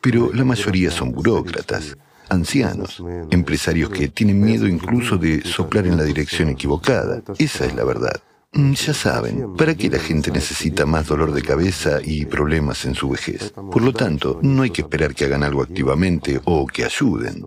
Pero 0.00 0.32
la 0.32 0.44
mayoría 0.44 0.90
son 0.90 1.10
burócratas 1.12 1.96
ancianos, 2.28 3.02
empresarios 3.30 3.90
que 3.90 4.08
tienen 4.08 4.40
miedo 4.40 4.66
incluso 4.66 5.16
de 5.16 5.42
soplar 5.42 5.86
en 5.86 5.96
la 5.96 6.04
dirección 6.04 6.48
equivocada. 6.48 7.22
Esa 7.38 7.66
es 7.66 7.74
la 7.74 7.84
verdad. 7.84 8.20
Mm, 8.52 8.72
ya 8.72 8.94
saben, 8.94 9.54
¿para 9.56 9.74
qué 9.74 9.90
la 9.90 9.98
gente 9.98 10.30
necesita 10.30 10.86
más 10.86 11.06
dolor 11.06 11.32
de 11.32 11.42
cabeza 11.42 12.00
y 12.02 12.24
problemas 12.24 12.84
en 12.86 12.94
su 12.94 13.10
vejez? 13.10 13.52
Por 13.52 13.82
lo 13.82 13.92
tanto, 13.92 14.40
no 14.42 14.62
hay 14.62 14.70
que 14.70 14.82
esperar 14.82 15.14
que 15.14 15.26
hagan 15.26 15.42
algo 15.42 15.62
activamente 15.62 16.40
o 16.44 16.66
que 16.66 16.84
ayuden. 16.84 17.44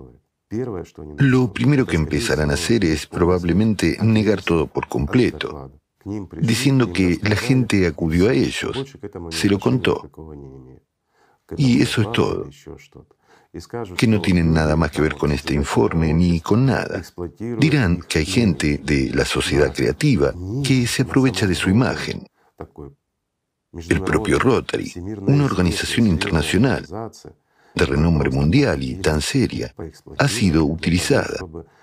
Lo 1.17 1.53
primero 1.53 1.85
que 1.85 1.95
empezarán 1.95 2.51
a 2.51 2.55
hacer 2.55 2.85
es 2.85 3.07
probablemente 3.07 3.97
negar 4.01 4.43
todo 4.43 4.67
por 4.67 4.88
completo, 4.88 5.71
diciendo 6.39 6.91
que 6.91 7.19
la 7.23 7.35
gente 7.35 7.88
acudió 7.88 8.29
a 8.29 8.33
ellos, 8.33 8.97
se 9.29 9.50
lo 9.50 9.59
contó. 9.59 10.11
Y 11.57 11.81
eso 11.81 12.01
es 12.01 12.11
todo 12.11 12.50
que 13.98 14.08
no 14.08 14.22
tienen 14.22 14.53
nada 14.53 14.75
más 14.77 14.91
que 14.91 15.01
ver 15.01 15.15
con 15.15 15.31
este 15.31 15.53
informe 15.53 16.13
ni 16.13 16.39
con 16.39 16.65
nada. 16.65 17.01
Dirán 17.60 18.01
que 18.08 18.20
hay 18.20 18.25
gente 18.25 18.79
de 18.81 19.12
la 19.13 19.25
sociedad 19.25 19.74
creativa 19.74 20.34
que 20.63 20.88
se 20.88 21.01
aprovecha 21.01 21.46
de 21.48 21.55
su 21.55 21.70
imagen. 21.70 22.25
El 23.74 24.01
propio 24.01 24.39
Rotary, 24.39 24.93
una 25.27 25.46
organización 25.46 26.08
internacional 26.08 26.86
de 27.74 27.86
renombre 27.86 28.29
mundial 28.29 28.84
y 28.84 28.96
tan 28.96 29.22
seria, 29.22 29.74
ha 30.17 30.27
sido 30.27 30.65
utilizada, 30.65 31.39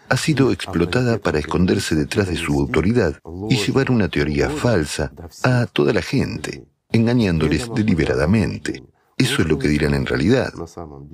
ha 0.08 0.16
sido 0.16 0.52
explotada 0.52 1.18
para 1.18 1.38
esconderse 1.38 1.94
detrás 1.94 2.28
de 2.28 2.36
su 2.36 2.60
autoridad 2.60 3.18
y 3.50 3.56
llevar 3.56 3.90
una 3.90 4.08
teoría 4.08 4.48
falsa 4.48 5.12
a 5.42 5.66
toda 5.66 5.92
la 5.92 6.02
gente, 6.02 6.66
engañándoles 6.90 7.70
deliberadamente. 7.74 8.82
Eso 9.18 9.42
es 9.42 9.48
lo 9.48 9.58
que 9.58 9.68
dirán 9.68 9.94
en 9.94 10.06
realidad. 10.06 10.52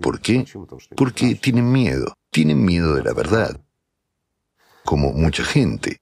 ¿Por 0.01 0.21
qué? 0.21 0.45
Porque 0.97 1.35
tienen 1.35 1.73
miedo, 1.73 2.15
tienen 2.31 2.65
miedo 2.65 2.95
de 2.95 3.03
la 3.03 3.15
verdad. 3.15 3.61
Como 4.85 5.13
mucha 5.13 5.45
gente. 5.45 6.01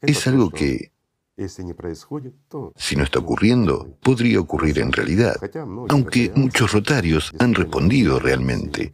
Es 0.00 0.26
algo 0.26 0.50
que, 0.50 0.92
si 2.76 2.96
no 2.96 3.04
está 3.04 3.18
ocurriendo, 3.18 3.96
podría 4.02 4.40
ocurrir 4.40 4.78
en 4.78 4.92
realidad, 4.92 5.36
aunque 5.88 6.30
muchos 6.34 6.72
rotarios 6.72 7.32
han 7.38 7.54
respondido 7.54 8.18
realmente. 8.18 8.92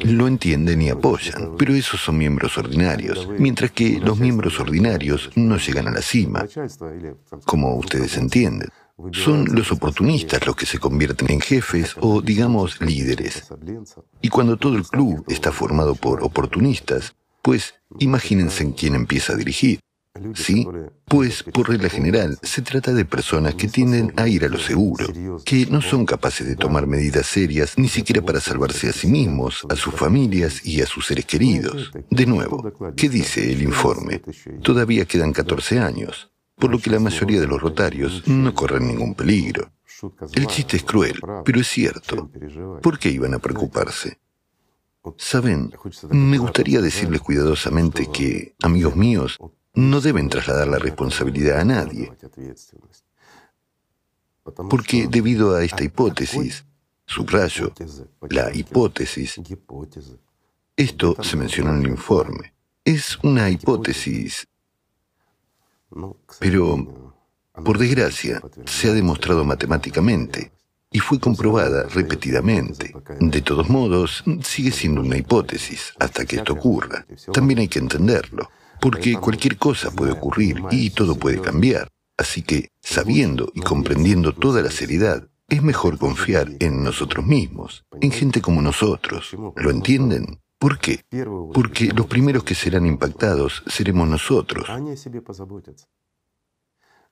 Lo 0.00 0.26
entienden 0.26 0.82
y 0.82 0.90
apoyan, 0.90 1.56
pero 1.56 1.74
esos 1.74 2.00
son 2.00 2.18
miembros 2.18 2.58
ordinarios, 2.58 3.28
mientras 3.38 3.70
que 3.70 3.98
los 3.98 4.18
miembros 4.18 4.60
ordinarios 4.60 5.30
no 5.36 5.56
llegan 5.56 5.88
a 5.88 5.92
la 5.92 6.02
cima, 6.02 6.46
como 7.44 7.76
ustedes 7.76 8.16
entienden. 8.16 8.68
Son 9.12 9.44
los 9.54 9.72
oportunistas 9.72 10.46
los 10.46 10.56
que 10.56 10.64
se 10.64 10.78
convierten 10.78 11.30
en 11.30 11.40
jefes 11.40 11.94
o, 12.00 12.22
digamos, 12.22 12.80
líderes. 12.80 13.44
Y 14.22 14.30
cuando 14.30 14.56
todo 14.56 14.76
el 14.76 14.84
club 14.84 15.24
está 15.28 15.52
formado 15.52 15.94
por 15.94 16.22
oportunistas, 16.22 17.14
pues 17.42 17.74
imagínense 17.98 18.62
en 18.62 18.72
quién 18.72 18.94
empieza 18.94 19.34
a 19.34 19.36
dirigir. 19.36 19.80
¿Sí? 20.34 20.66
Pues, 21.04 21.42
por 21.42 21.68
regla 21.68 21.90
general, 21.90 22.38
se 22.42 22.62
trata 22.62 22.94
de 22.94 23.04
personas 23.04 23.54
que 23.54 23.68
tienden 23.68 24.14
a 24.16 24.28
ir 24.28 24.46
a 24.46 24.48
lo 24.48 24.58
seguro, 24.58 25.06
que 25.44 25.66
no 25.66 25.82
son 25.82 26.06
capaces 26.06 26.46
de 26.46 26.56
tomar 26.56 26.86
medidas 26.86 27.26
serias 27.26 27.74
ni 27.76 27.88
siquiera 27.88 28.22
para 28.22 28.40
salvarse 28.40 28.88
a 28.88 28.94
sí 28.94 29.08
mismos, 29.08 29.66
a 29.68 29.76
sus 29.76 29.94
familias 29.94 30.66
y 30.66 30.80
a 30.80 30.86
sus 30.86 31.06
seres 31.06 31.26
queridos. 31.26 31.92
De 32.10 32.24
nuevo, 32.24 32.72
¿qué 32.96 33.10
dice 33.10 33.52
el 33.52 33.62
informe? 33.62 34.22
Todavía 34.62 35.04
quedan 35.04 35.34
14 35.34 35.80
años 35.80 36.30
por 36.56 36.70
lo 36.70 36.78
que 36.78 36.90
la 36.90 37.00
mayoría 37.00 37.40
de 37.40 37.46
los 37.46 37.60
rotarios 37.60 38.26
no 38.26 38.54
corren 38.54 38.88
ningún 38.88 39.14
peligro. 39.14 39.70
El 40.32 40.46
chiste 40.46 40.76
es 40.78 40.84
cruel, 40.84 41.20
pero 41.44 41.60
es 41.60 41.68
cierto. 41.68 42.30
¿Por 42.82 42.98
qué 42.98 43.10
iban 43.10 43.34
a 43.34 43.38
preocuparse? 43.38 44.18
Saben, 45.16 45.72
me 46.10 46.38
gustaría 46.38 46.80
decirles 46.80 47.20
cuidadosamente 47.20 48.10
que, 48.10 48.54
amigos 48.62 48.96
míos, 48.96 49.38
no 49.74 50.00
deben 50.00 50.28
trasladar 50.28 50.66
la 50.68 50.78
responsabilidad 50.78 51.60
a 51.60 51.64
nadie. 51.64 52.12
Porque 54.68 55.06
debido 55.08 55.54
a 55.54 55.62
esta 55.62 55.84
hipótesis, 55.84 56.64
subrayo, 57.04 57.72
la 58.28 58.54
hipótesis, 58.54 59.40
esto 60.76 61.16
se 61.22 61.36
menciona 61.36 61.70
en 61.70 61.82
el 61.82 61.90
informe, 61.90 62.54
es 62.84 63.18
una 63.22 63.50
hipótesis 63.50 64.48
pero, 66.40 67.14
por 67.64 67.78
desgracia, 67.78 68.40
se 68.64 68.90
ha 68.90 68.92
demostrado 68.92 69.44
matemáticamente 69.44 70.52
y 70.90 70.98
fue 70.98 71.18
comprobada 71.18 71.84
repetidamente. 71.88 72.94
De 73.20 73.42
todos 73.42 73.68
modos, 73.68 74.24
sigue 74.42 74.70
siendo 74.70 75.00
una 75.00 75.16
hipótesis 75.16 75.92
hasta 75.98 76.24
que 76.24 76.36
esto 76.36 76.54
ocurra. 76.54 77.06
También 77.32 77.60
hay 77.60 77.68
que 77.68 77.78
entenderlo, 77.78 78.50
porque 78.80 79.14
cualquier 79.14 79.56
cosa 79.56 79.90
puede 79.90 80.12
ocurrir 80.12 80.62
y 80.70 80.90
todo 80.90 81.16
puede 81.16 81.40
cambiar. 81.40 81.88
Así 82.16 82.42
que, 82.42 82.70
sabiendo 82.80 83.52
y 83.54 83.60
comprendiendo 83.60 84.32
toda 84.32 84.62
la 84.62 84.70
seriedad, 84.70 85.28
es 85.48 85.62
mejor 85.62 85.98
confiar 85.98 86.48
en 86.60 86.82
nosotros 86.82 87.26
mismos, 87.26 87.84
en 88.00 88.10
gente 88.10 88.40
como 88.40 88.62
nosotros. 88.62 89.36
¿Lo 89.56 89.70
entienden? 89.70 90.40
¿Por 90.58 90.78
qué? 90.78 91.04
Porque 91.52 91.92
los 91.94 92.06
primeros 92.06 92.44
que 92.44 92.54
serán 92.54 92.86
impactados 92.86 93.62
seremos 93.66 94.08
nosotros 94.08 94.66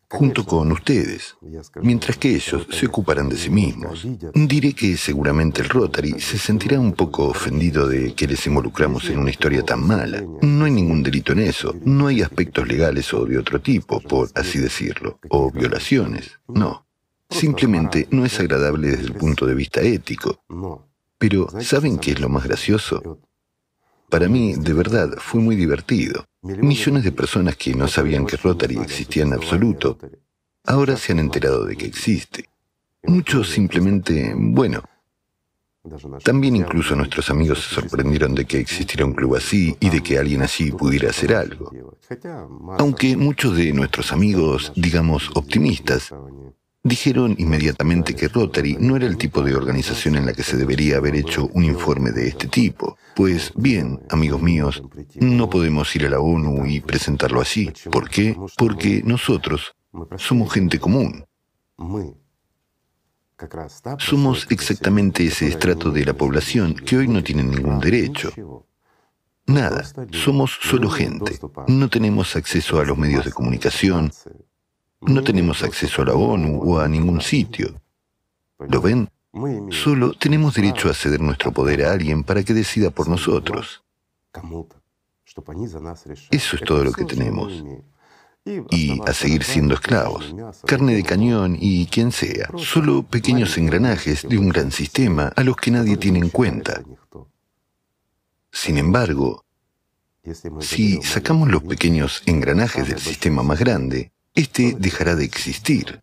junto 0.09 0.45
con 0.45 0.71
ustedes, 0.73 1.37
mientras 1.83 2.17
que 2.17 2.35
ellos 2.35 2.67
se 2.71 2.87
ocuparán 2.87 3.29
de 3.29 3.37
sí 3.37 3.51
mismos. 3.51 4.07
Diré 4.35 4.73
que 4.73 4.97
seguramente 4.97 5.63
el 5.63 5.69
Rotary 5.69 6.21
se 6.21 6.39
sentirá 6.39 6.79
un 6.79 6.93
poco 6.93 7.29
ofendido 7.29 7.89
de 7.89 8.15
que 8.15 8.27
les 8.27 8.47
involucramos 8.47 9.09
en 9.09 9.19
una 9.19 9.31
historia 9.31 9.63
tan 9.63 9.87
mala. 9.87 10.23
No 10.43 10.65
hay 10.65 10.71
ningún 10.71 11.03
delito 11.03 11.33
en 11.33 11.41
eso, 11.41 11.75
no 11.85 12.07
hay 12.07 12.23
aspectos 12.23 12.69
legales 12.69 13.13
o 13.15 13.25
de 13.25 13.39
otro 13.39 13.61
tipo, 13.61 14.01
por 14.01 14.29
así 14.35 14.59
decirlo, 14.59 15.19
o 15.31 15.51
violaciones, 15.51 16.39
no. 16.49 16.87
Simplemente 17.29 18.07
no 18.11 18.25
es 18.25 18.39
agradable 18.39 18.91
desde 18.91 19.05
el 19.05 19.15
punto 19.15 19.47
de 19.47 19.55
vista 19.55 19.81
ético. 19.81 20.45
Pero, 21.19 21.49
¿saben 21.61 21.99
qué 21.99 22.13
es 22.13 22.21
lo 22.21 22.29
más 22.29 22.45
gracioso? 22.45 23.21
Para 24.15 24.29
mí, 24.29 24.55
de 24.55 24.73
verdad, 24.73 25.11
fue 25.19 25.41
muy 25.41 25.57
divertido. 25.57 26.25
Millones 26.41 27.03
de 27.03 27.11
personas 27.11 27.57
que 27.57 27.75
no 27.75 27.89
sabían 27.89 28.25
que 28.25 28.37
Rotary 28.37 28.77
existía 28.77 29.25
en 29.25 29.33
absoluto, 29.33 29.99
ahora 30.63 30.97
se 30.97 31.11
han 31.11 31.19
enterado 31.19 31.65
de 31.65 31.75
que 31.75 31.87
existe. 31.87 32.49
Muchos 33.03 33.51
simplemente, 33.51 34.33
bueno, 34.37 34.85
también 36.23 36.55
incluso 36.55 36.95
nuestros 36.95 37.29
amigos 37.29 37.65
se 37.65 37.75
sorprendieron 37.75 38.37
de 38.37 38.45
que 38.45 38.61
existiera 38.61 39.05
un 39.05 39.15
club 39.15 39.35
así 39.35 39.77
y 39.81 39.91
de 39.91 40.01
que 40.01 40.17
alguien 40.17 40.43
así 40.43 40.71
pudiera 40.71 41.11
hacer 41.11 41.35
algo. 41.35 41.73
Aunque 42.79 43.17
muchos 43.17 43.57
de 43.57 43.73
nuestros 43.73 44.13
amigos, 44.13 44.73
digamos, 44.77 45.29
optimistas, 45.35 46.15
dijeron 46.85 47.35
inmediatamente 47.39 48.15
que 48.15 48.29
Rotary 48.29 48.77
no 48.79 48.95
era 48.95 49.07
el 49.07 49.17
tipo 49.17 49.43
de 49.43 49.57
organización 49.57 50.17
en 50.17 50.27
la 50.27 50.35
que 50.35 50.43
se 50.43 50.59
debería 50.59 50.99
haber 50.99 51.17
hecho 51.17 51.49
un 51.55 51.65
informe 51.65 52.13
de 52.13 52.29
este 52.29 52.47
tipo. 52.47 52.97
Pues 53.17 53.53
bien, 53.57 54.01
amigos 54.11 54.41
míos, 54.43 54.83
no 55.17 55.49
podemos 55.49 55.95
ir 55.97 56.07
a 56.07 56.11
la 56.11 56.21
ONU 56.21 56.67
y 56.67 56.81
presentarlo 56.81 57.41
así. 57.41 57.73
¿Por 57.91 58.09
qué? 58.11 58.37
Porque 58.57 59.03
nosotros 59.05 59.75
somos 60.19 60.53
gente 60.53 60.79
común. 60.79 61.25
Somos 63.99 64.47
exactamente 64.51 65.27
ese 65.27 65.49
estrato 65.49 65.91
de 65.91 66.05
la 66.05 66.13
población 66.13 66.75
que 66.75 66.99
hoy 66.99 67.09
no 67.09 67.23
tiene 67.23 67.43
ningún 67.43 67.81
derecho. 67.81 68.33
Nada, 69.47 69.85
somos 70.13 70.59
solo 70.63 70.91
gente. 70.91 71.39
No 71.67 71.89
tenemos 71.89 72.37
acceso 72.37 72.79
a 72.79 72.85
los 72.85 72.97
medios 72.97 73.25
de 73.25 73.33
comunicación, 73.33 74.11
no 75.07 75.23
tenemos 75.23 75.63
acceso 75.63 76.03
a 76.03 76.07
la 76.07 76.15
ONU 76.15 76.61
o 76.63 76.79
a 76.81 76.89
ningún 76.89 77.21
sitio. 77.21 77.81
¿Lo 78.59 78.81
ven? 78.81 79.09
Solo 79.71 80.13
tenemos 80.15 80.55
derecho 80.55 80.89
a 80.89 80.95
ceder 80.95 81.21
nuestro 81.21 81.53
poder 81.53 81.85
a 81.85 81.93
alguien 81.93 82.23
para 82.23 82.43
que 82.45 82.55
decida 82.55 82.91
por 82.91 83.09
nosotros. 83.09 83.83
Eso 86.31 86.57
es 86.57 86.63
todo 86.65 86.85
lo 86.85 86.93
que 86.93 87.05
tenemos. 87.05 87.65
Y 88.71 89.01
a 89.09 89.13
seguir 89.15 89.43
siendo 89.43 89.75
esclavos, 89.75 90.35
carne 90.67 90.95
de 90.95 91.03
cañón 91.03 91.57
y 91.59 91.87
quien 91.87 92.13
sea, 92.13 92.51
solo 92.59 93.03
pequeños 93.03 93.57
engranajes 93.57 94.29
de 94.29 94.39
un 94.39 94.51
gran 94.51 94.71
sistema 94.71 95.33
a 95.35 95.43
los 95.43 95.57
que 95.57 95.71
nadie 95.71 95.97
tiene 95.97 96.19
en 96.19 96.29
cuenta. 96.29 96.83
Sin 98.53 98.77
embargo, 98.77 99.45
si 100.61 101.03
sacamos 101.03 101.51
los 101.51 101.63
pequeños 101.63 102.23
engranajes 102.27 102.87
del 102.87 102.99
sistema 102.99 103.43
más 103.43 103.59
grande, 103.59 104.13
este 104.35 104.77
dejará 104.79 105.15
de 105.15 105.25
existir. 105.25 106.03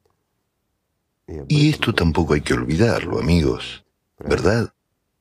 Y 1.48 1.70
esto 1.70 1.94
tampoco 1.94 2.34
hay 2.34 2.42
que 2.42 2.54
olvidarlo, 2.54 3.20
amigos, 3.20 3.86
¿verdad? 4.20 4.74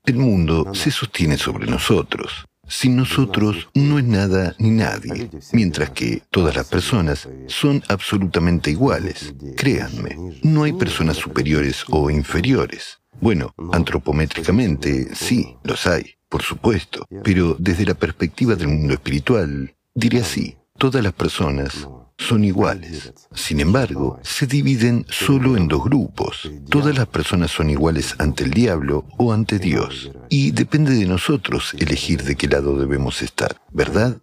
El 0.05 0.17
mundo 0.17 0.73
se 0.75 0.91
sostiene 0.91 1.37
sobre 1.37 1.67
nosotros. 1.67 2.47
Sin 2.67 2.97
nosotros 2.97 3.69
no 3.75 3.99
es 3.99 4.05
nada 4.05 4.55
ni 4.59 4.71
nadie, 4.71 5.29
mientras 5.53 5.91
que 5.91 6.23
todas 6.31 6.55
las 6.55 6.69
personas 6.69 7.29
son 7.49 7.83
absolutamente 7.89 8.71
iguales. 8.71 9.35
Créanme, 9.57 10.17
no 10.43 10.63
hay 10.63 10.73
personas 10.73 11.17
superiores 11.17 11.85
o 11.89 12.11
inferiores. 12.11 13.01
Bueno, 13.21 13.53
antropométricamente 13.73 15.15
sí, 15.17 15.57
los 15.65 15.87
hay, 15.87 16.15
por 16.29 16.43
supuesto, 16.43 17.05
pero 17.25 17.57
desde 17.59 17.85
la 17.85 17.95
perspectiva 17.95 18.55
del 18.55 18.69
mundo 18.69 18.95
espiritual, 18.95 19.75
diré 19.95 20.21
así, 20.21 20.57
todas 20.79 21.03
las 21.03 21.13
personas 21.13 21.89
son 22.21 22.45
iguales. 22.45 23.13
Sin 23.35 23.61
embargo, 23.61 24.21
se 24.23 24.47
dividen 24.47 25.07
solo 25.09 25.57
en 25.57 25.69
dos 25.69 25.83
grupos. 25.83 26.51
Todas 26.69 26.97
las 26.97 27.07
personas 27.07 27.51
son 27.51 27.71
iguales 27.71 28.15
ante 28.19 28.45
el 28.45 28.51
diablo 28.51 29.07
o 29.17 29.33
ante 29.33 29.59
Dios. 29.59 30.13
Y 30.29 30.51
depende 30.51 30.93
de 30.95 31.07
nosotros 31.07 31.75
elegir 31.79 32.23
de 32.23 32.37
qué 32.37 32.47
lado 32.47 32.77
debemos 32.77 33.23
estar, 33.23 33.61
¿verdad? 33.73 34.21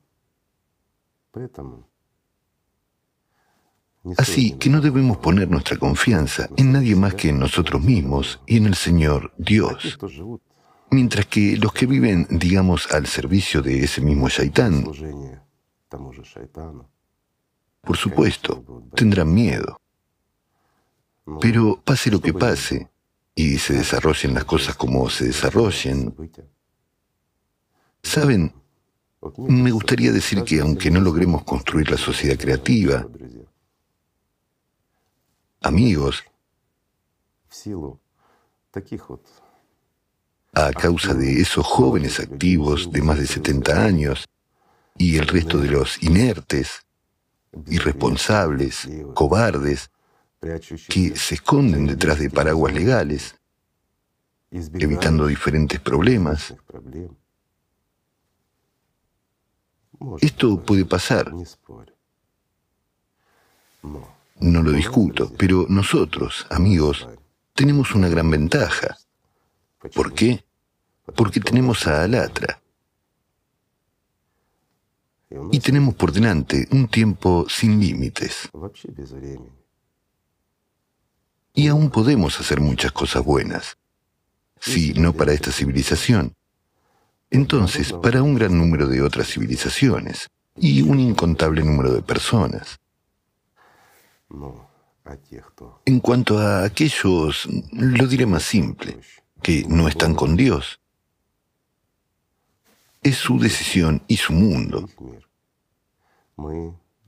Así 4.17 4.51
que 4.51 4.69
no 4.69 4.79
debemos 4.79 5.17
poner 5.17 5.49
nuestra 5.49 5.77
confianza 5.77 6.49
en 6.55 6.71
nadie 6.71 6.95
más 6.95 7.15
que 7.15 7.29
en 7.29 7.39
nosotros 7.39 7.81
mismos 7.81 8.39
y 8.45 8.57
en 8.57 8.67
el 8.67 8.75
Señor 8.75 9.33
Dios. 9.38 9.97
Mientras 10.91 11.25
que 11.25 11.57
los 11.57 11.73
que 11.73 11.88
viven, 11.88 12.27
digamos, 12.29 12.91
al 12.93 13.07
servicio 13.07 13.62
de 13.62 13.83
ese 13.83 14.01
mismo 14.01 14.29
Shaitán, 14.29 14.86
por 17.88 17.95
supuesto, 17.95 18.84
tendrán 18.93 19.34
miedo. 19.34 19.80
Pero 21.39 21.82
pase 21.84 22.12
lo 22.12 22.19
que 22.19 22.34
pase, 22.34 22.89
y 23.34 23.58
se 23.60 23.73
desarrollen 23.73 24.34
las 24.34 24.43
cosas 24.43 24.76
como 24.76 25.10
se 25.10 25.26
desarrollen, 25.26 26.13
¿saben? 28.04 28.54
Me 29.38 29.71
gustaría 29.71 30.12
decir 30.12 30.43
que 30.43 30.60
aunque 30.60 30.91
no 30.91 31.00
logremos 31.00 31.43
construir 31.43 31.89
la 31.89 31.97
sociedad 31.97 32.38
creativa, 32.38 33.08
amigos, 35.62 36.23
a 40.54 40.71
causa 40.73 41.13
de 41.13 41.41
esos 41.41 41.65
jóvenes 41.65 42.19
activos 42.19 42.91
de 42.91 43.02
más 43.02 43.17
de 43.19 43.28
70 43.28 43.86
años 43.86 44.26
y 44.97 45.17
el 45.17 45.28
resto 45.28 45.60
de 45.60 45.69
los 45.69 46.02
inertes, 46.02 46.87
irresponsables, 47.67 48.87
cobardes, 49.13 49.89
que 50.89 51.15
se 51.15 51.35
esconden 51.35 51.87
detrás 51.87 52.19
de 52.19 52.29
paraguas 52.29 52.73
legales, 52.73 53.35
evitando 54.51 55.27
diferentes 55.27 55.79
problemas. 55.79 56.55
Esto 60.21 60.61
puede 60.63 60.85
pasar. 60.85 61.33
No 64.39 64.61
lo 64.61 64.71
discuto, 64.71 65.31
pero 65.37 65.65
nosotros, 65.67 66.45
amigos, 66.49 67.07
tenemos 67.53 67.95
una 67.95 68.07
gran 68.07 68.29
ventaja. 68.29 68.97
¿Por 69.95 70.13
qué? 70.13 70.45
Porque 71.15 71.39
tenemos 71.39 71.87
a 71.87 72.03
Alatra. 72.03 72.61
Y 75.51 75.59
tenemos 75.59 75.95
por 75.95 76.11
delante 76.11 76.67
un 76.71 76.87
tiempo 76.87 77.45
sin 77.49 77.79
límites. 77.79 78.49
Y 81.53 81.67
aún 81.67 81.89
podemos 81.89 82.39
hacer 82.39 82.61
muchas 82.61 82.91
cosas 82.91 83.23
buenas. 83.23 83.77
Si 84.59 84.93
no 84.93 85.13
para 85.13 85.33
esta 85.33 85.51
civilización, 85.51 86.33
entonces 87.29 87.93
para 87.93 88.23
un 88.23 88.35
gran 88.35 88.57
número 88.57 88.87
de 88.87 89.01
otras 89.01 89.27
civilizaciones 89.27 90.29
y 90.55 90.81
un 90.81 90.99
incontable 90.99 91.63
número 91.63 91.93
de 91.93 92.01
personas. 92.01 92.79
En 95.85 95.99
cuanto 95.99 96.39
a 96.39 96.63
aquellos, 96.63 97.47
lo 97.71 98.07
diré 98.07 98.25
más 98.25 98.43
simple, 98.43 98.99
que 99.41 99.65
no 99.67 99.87
están 99.87 100.15
con 100.15 100.35
Dios, 100.35 100.79
es 103.03 103.17
su 103.17 103.39
decisión 103.39 104.01
y 104.07 104.17
su 104.17 104.33
mundo. 104.33 104.88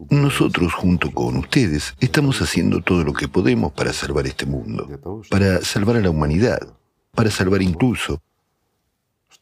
Nosotros, 0.10 0.74
junto 0.74 1.12
con 1.12 1.38
ustedes, 1.38 1.94
estamos 2.00 2.42
haciendo 2.42 2.82
todo 2.82 3.04
lo 3.04 3.14
que 3.14 3.28
podemos 3.28 3.74
para 3.74 3.92
salvar 3.92 4.28
este 4.28 4.46
mundo, 4.46 4.88
para 5.30 5.62
salvar 5.62 5.98
a 5.98 6.02
la 6.02 6.10
humanidad, 6.10 6.60
para 7.14 7.30
salvar 7.30 7.62
incluso 7.62 8.22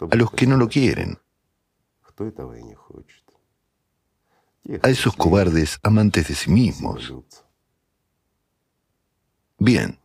a 0.10 0.16
los 0.16 0.32
que 0.32 0.48
no 0.48 0.58
lo 0.58 0.68
quieren, 0.68 1.20
a 4.82 4.90
esos 4.90 5.16
cobardes 5.16 5.80
amantes 5.84 6.28
de 6.28 6.36
sí 6.36 6.50
mismos. 6.50 7.14
Bien, 9.60 10.00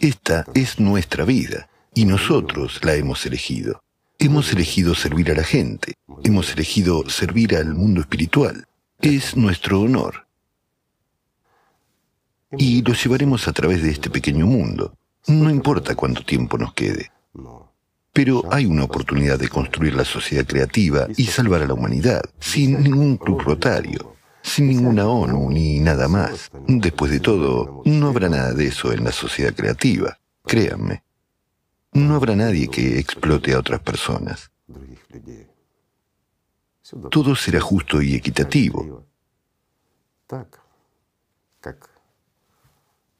esta 0.00 0.46
es 0.54 0.80
nuestra 0.80 1.24
vida 1.24 1.68
y 1.94 2.04
nosotros 2.04 2.84
la 2.84 2.94
hemos 2.94 3.24
elegido. 3.26 3.82
Hemos 4.18 4.52
elegido 4.52 4.94
servir 4.94 5.30
a 5.30 5.34
la 5.34 5.44
gente, 5.44 5.92
hemos 6.24 6.52
elegido 6.52 7.08
servir 7.08 7.56
al 7.56 7.74
mundo 7.74 8.00
espiritual. 8.00 8.66
Es 9.00 9.36
nuestro 9.36 9.80
honor. 9.80 10.26
y 12.58 12.80
los 12.82 13.02
llevaremos 13.02 13.48
a 13.48 13.52
través 13.52 13.82
de 13.82 13.90
este 13.90 14.08
pequeño 14.08 14.46
mundo. 14.46 14.94
No 15.26 15.50
importa 15.50 15.94
cuánto 15.94 16.24
tiempo 16.24 16.56
nos 16.56 16.72
quede. 16.72 17.10
Pero 18.12 18.44
hay 18.50 18.64
una 18.64 18.84
oportunidad 18.84 19.38
de 19.38 19.48
construir 19.48 19.94
la 19.94 20.04
sociedad 20.04 20.46
creativa 20.46 21.06
y 21.16 21.26
salvar 21.26 21.62
a 21.62 21.66
la 21.66 21.74
humanidad, 21.74 22.22
sin 22.40 22.82
ningún 22.82 23.18
club 23.18 23.42
rotario, 23.42 24.16
sin 24.42 24.68
ninguna 24.68 25.06
ONU 25.06 25.50
ni 25.50 25.80
nada 25.80 26.08
más. 26.08 26.50
Después 26.66 27.10
de 27.10 27.20
todo, 27.20 27.82
no 27.84 28.08
habrá 28.08 28.28
nada 28.30 28.52
de 28.54 28.68
eso 28.68 28.92
en 28.92 29.04
la 29.04 29.12
sociedad 29.12 29.54
creativa, 29.54 30.18
créanme. 30.46 31.02
No 31.96 32.14
habrá 32.14 32.36
nadie 32.36 32.68
que 32.68 32.98
explote 32.98 33.54
a 33.54 33.58
otras 33.58 33.80
personas. 33.80 34.50
Todo 37.10 37.34
será 37.34 37.60
justo 37.60 38.00
y 38.02 38.14
equitativo 38.14 39.06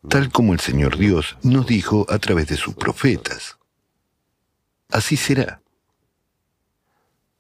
tal 0.09 0.31
como 0.31 0.53
el 0.53 0.61
Señor 0.61 0.97
Dios 0.97 1.37
nos 1.43 1.67
dijo 1.67 2.07
a 2.09 2.19
través 2.19 2.49
de 2.49 2.57
sus 2.57 2.75
profetas. 2.75 3.59
Así 4.91 5.17
será. 5.17 5.61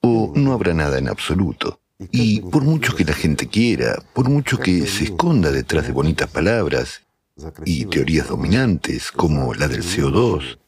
O 0.01 0.33
no 0.35 0.53
habrá 0.53 0.75
nada 0.75 0.99
en 0.99 1.09
absoluto. 1.09 1.81
Y 2.11 2.41
por 2.41 2.63
mucho 2.63 2.95
que 2.95 3.05
la 3.05 3.15
gente 3.15 3.49
quiera, 3.49 4.03
por 4.13 4.29
mucho 4.29 4.59
que 4.59 4.87
se 4.87 5.05
esconda 5.05 5.51
detrás 5.51 5.87
de 5.87 5.93
bonitas 5.93 6.29
palabras 6.29 7.03
y 7.65 7.87
teorías 7.87 8.29
dominantes 8.29 9.11
como 9.11 9.55
la 9.55 9.69
del 9.69 9.83
CO2 9.83 10.59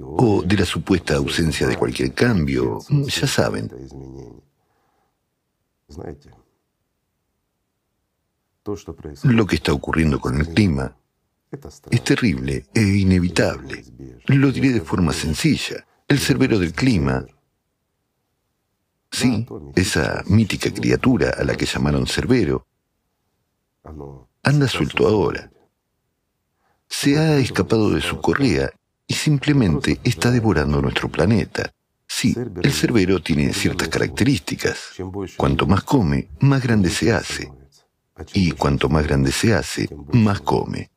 o 0.00 0.42
de 0.42 0.56
la 0.56 0.64
supuesta 0.64 1.16
ausencia 1.16 1.66
de 1.66 1.76
cualquier 1.76 2.14
cambio, 2.14 2.78
ya 2.88 3.26
saben. 3.26 3.70
Lo 9.24 9.46
que 9.46 9.56
está 9.56 9.72
ocurriendo 9.72 10.20
con 10.20 10.40
el 10.40 10.48
clima 10.48 10.96
es 11.90 12.04
terrible 12.04 12.66
e 12.72 12.80
inevitable. 12.80 13.84
Lo 14.26 14.50
diré 14.52 14.72
de 14.72 14.80
forma 14.80 15.12
sencilla. 15.12 15.86
El 16.08 16.18
cerbero 16.18 16.58
del 16.58 16.72
clima, 16.72 17.24
sí, 19.10 19.46
esa 19.74 20.22
mítica 20.26 20.72
criatura 20.72 21.30
a 21.38 21.44
la 21.44 21.54
que 21.54 21.66
llamaron 21.66 22.06
cerbero, 22.06 22.66
anda 24.42 24.68
suelto 24.68 25.06
ahora. 25.06 25.50
Se 26.86 27.18
ha 27.18 27.38
escapado 27.38 27.90
de 27.90 28.00
su 28.00 28.20
correa 28.20 28.72
y 29.06 29.14
simplemente 29.14 30.00
está 30.04 30.30
devorando 30.30 30.80
nuestro 30.80 31.08
planeta. 31.08 31.72
Sí, 32.06 32.36
el 32.62 32.72
cerbero 32.72 33.22
tiene 33.22 33.52
ciertas 33.52 33.88
características. 33.88 34.78
Cuanto 35.36 35.66
más 35.66 35.82
come, 35.82 36.28
más 36.40 36.62
grande 36.62 36.90
se 36.90 37.12
hace. 37.12 37.50
Y 38.34 38.52
cuanto 38.52 38.88
más 38.88 39.06
grande 39.06 39.32
se 39.32 39.54
hace, 39.54 39.88
más 40.12 40.40
come. 40.40 40.90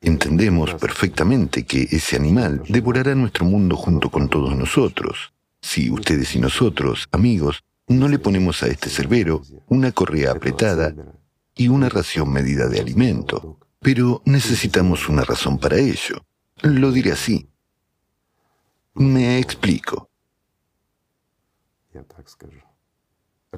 Entendemos 0.00 0.74
perfectamente 0.74 1.64
que 1.64 1.88
ese 1.90 2.16
animal 2.16 2.62
devorará 2.68 3.14
nuestro 3.16 3.44
mundo 3.44 3.76
junto 3.76 4.10
con 4.10 4.28
todos 4.28 4.56
nosotros. 4.56 5.32
Si 5.60 5.90
ustedes 5.90 6.36
y 6.36 6.38
nosotros, 6.38 7.08
amigos, 7.10 7.64
no 7.88 8.06
le 8.06 8.20
ponemos 8.20 8.62
a 8.62 8.68
este 8.68 8.90
cerbero 8.90 9.42
una 9.66 9.90
correa 9.90 10.30
apretada 10.30 10.94
y 11.56 11.68
una 11.68 11.88
ración 11.88 12.32
medida 12.32 12.68
de 12.68 12.80
alimento. 12.80 13.58
Pero 13.80 14.22
necesitamos 14.24 15.08
una 15.08 15.24
razón 15.24 15.58
para 15.58 15.76
ello. 15.76 16.24
Lo 16.62 16.92
diré 16.92 17.12
así. 17.12 17.48
Me 18.94 19.38
explico. 19.38 20.10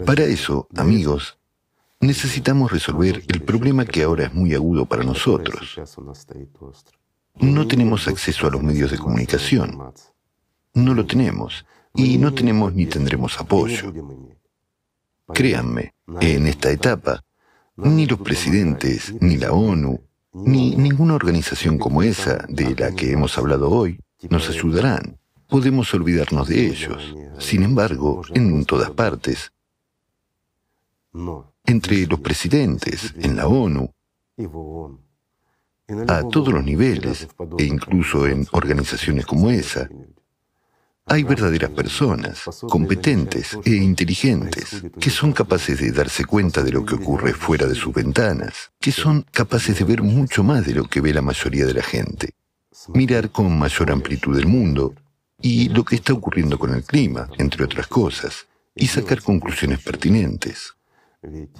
Para 0.06 0.24
eso, 0.24 0.68
amigos, 0.76 1.38
necesitamos 2.00 2.70
resolver 2.70 3.22
el 3.26 3.42
problema 3.42 3.84
que 3.84 4.02
ahora 4.02 4.26
es 4.26 4.34
muy 4.34 4.54
agudo 4.54 4.86
para 4.86 5.02
nosotros. 5.02 5.78
No 7.36 7.66
tenemos 7.66 8.06
acceso 8.08 8.46
a 8.46 8.50
los 8.50 8.62
medios 8.62 8.90
de 8.90 8.98
comunicación. 8.98 9.78
No 10.74 10.94
lo 10.94 11.06
tenemos. 11.06 11.64
Y 11.94 12.18
no 12.18 12.32
tenemos 12.32 12.72
ni 12.74 12.86
tendremos 12.86 13.38
apoyo. 13.40 13.92
Créanme, 15.32 15.94
en 16.20 16.46
esta 16.46 16.70
etapa, 16.70 17.24
ni 17.76 18.06
los 18.06 18.20
presidentes, 18.20 19.14
ni 19.20 19.36
la 19.36 19.52
ONU, 19.52 20.00
ni 20.32 20.76
ninguna 20.76 21.14
organización 21.14 21.78
como 21.78 22.02
esa 22.02 22.44
de 22.48 22.74
la 22.76 22.92
que 22.94 23.12
hemos 23.12 23.36
hablado 23.38 23.70
hoy 23.70 24.00
nos 24.28 24.48
ayudarán. 24.48 25.18
Podemos 25.48 25.92
olvidarnos 25.94 26.48
de 26.48 26.66
ellos. 26.66 27.14
Sin 27.38 27.62
embargo, 27.62 28.22
en 28.34 28.64
todas 28.64 28.90
partes, 28.90 29.52
entre 31.64 32.06
los 32.06 32.20
presidentes, 32.20 33.14
en 33.18 33.36
la 33.36 33.48
ONU, 33.48 33.92
a 36.06 36.22
todos 36.28 36.52
los 36.54 36.64
niveles, 36.64 37.28
e 37.58 37.64
incluso 37.64 38.26
en 38.26 38.46
organizaciones 38.52 39.26
como 39.26 39.50
esa, 39.50 39.88
hay 41.06 41.24
verdaderas 41.24 41.70
personas, 41.70 42.44
competentes 42.68 43.58
e 43.64 43.70
inteligentes, 43.70 44.82
que 45.00 45.10
son 45.10 45.32
capaces 45.32 45.80
de 45.80 45.90
darse 45.90 46.24
cuenta 46.24 46.62
de 46.62 46.70
lo 46.70 46.84
que 46.84 46.94
ocurre 46.94 47.32
fuera 47.32 47.66
de 47.66 47.74
sus 47.74 47.92
ventanas, 47.92 48.70
que 48.78 48.92
son 48.92 49.22
capaces 49.32 49.78
de 49.78 49.84
ver 49.84 50.02
mucho 50.02 50.44
más 50.44 50.64
de 50.64 50.74
lo 50.74 50.84
que 50.84 51.00
ve 51.00 51.12
la 51.12 51.22
mayoría 51.22 51.66
de 51.66 51.74
la 51.74 51.82
gente, 51.82 52.34
mirar 52.94 53.30
con 53.30 53.58
mayor 53.58 53.90
amplitud 53.90 54.38
el 54.38 54.46
mundo 54.46 54.94
y 55.42 55.68
lo 55.70 55.84
que 55.84 55.96
está 55.96 56.12
ocurriendo 56.12 56.58
con 56.58 56.74
el 56.74 56.84
clima, 56.84 57.28
entre 57.38 57.64
otras 57.64 57.88
cosas, 57.88 58.46
y 58.74 58.86
sacar 58.86 59.20
conclusiones 59.20 59.80
pertinentes. 59.80 60.74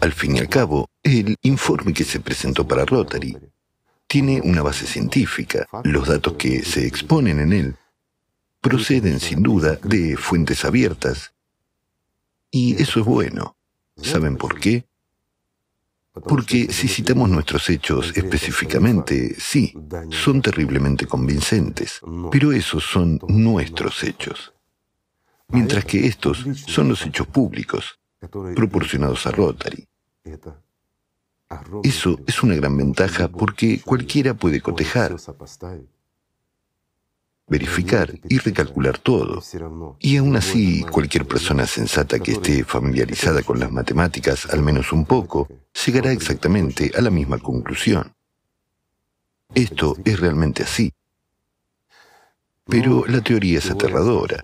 Al 0.00 0.12
fin 0.12 0.37
y 0.37 0.38
al 0.38 0.48
cabo, 0.48 0.88
el 1.03 1.37
informe 1.42 1.92
que 1.92 2.05
se 2.05 2.20
presentó 2.20 2.68
para 2.68 2.85
Rotary 2.85 3.37
tiene 4.07 4.40
una 4.42 4.62
base 4.62 4.87
científica. 4.87 5.66
Los 5.85 6.09
datos 6.09 6.35
que 6.35 6.62
se 6.62 6.87
exponen 6.87 7.40
en 7.40 7.53
él 7.53 7.76
proceden 8.60 9.20
sin 9.20 9.42
duda 9.42 9.76
de 9.82 10.16
fuentes 10.16 10.64
abiertas. 10.64 11.32
Y 12.50 12.80
eso 12.82 13.00
es 13.00 13.06
bueno. 13.06 13.56
¿Saben 13.96 14.36
por 14.36 14.58
qué? 14.58 14.86
Porque 16.12 16.72
si 16.72 16.88
citamos 16.88 17.30
nuestros 17.30 17.70
hechos 17.70 18.12
específicamente, 18.16 19.36
sí, 19.38 19.74
son 20.10 20.42
terriblemente 20.42 21.06
convincentes, 21.06 22.00
pero 22.30 22.52
esos 22.52 22.84
son 22.84 23.20
nuestros 23.28 24.02
hechos. 24.02 24.52
Mientras 25.48 25.84
que 25.84 26.06
estos 26.06 26.44
son 26.66 26.88
los 26.88 27.06
hechos 27.06 27.26
públicos, 27.28 28.00
proporcionados 28.54 29.26
a 29.26 29.30
Rotary. 29.30 29.86
Eso 31.82 32.18
es 32.26 32.42
una 32.42 32.54
gran 32.54 32.76
ventaja 32.76 33.28
porque 33.28 33.80
cualquiera 33.80 34.34
puede 34.34 34.60
cotejar, 34.60 35.16
verificar 37.50 38.14
y 38.28 38.38
recalcular 38.38 38.96
todo. 38.98 39.42
Y 39.98 40.16
aún 40.16 40.36
así, 40.36 40.82
cualquier 40.84 41.26
persona 41.26 41.66
sensata 41.66 42.20
que 42.20 42.32
esté 42.32 42.64
familiarizada 42.64 43.42
con 43.42 43.58
las 43.58 43.72
matemáticas, 43.72 44.46
al 44.46 44.62
menos 44.62 44.92
un 44.92 45.04
poco, 45.04 45.48
llegará 45.84 46.12
exactamente 46.12 46.92
a 46.96 47.00
la 47.00 47.10
misma 47.10 47.38
conclusión. 47.38 48.14
Esto 49.52 49.96
es 50.04 50.20
realmente 50.20 50.62
así. 50.62 50.92
Pero 52.66 53.04
la 53.06 53.20
teoría 53.20 53.58
es 53.58 53.68
aterradora. 53.68 54.42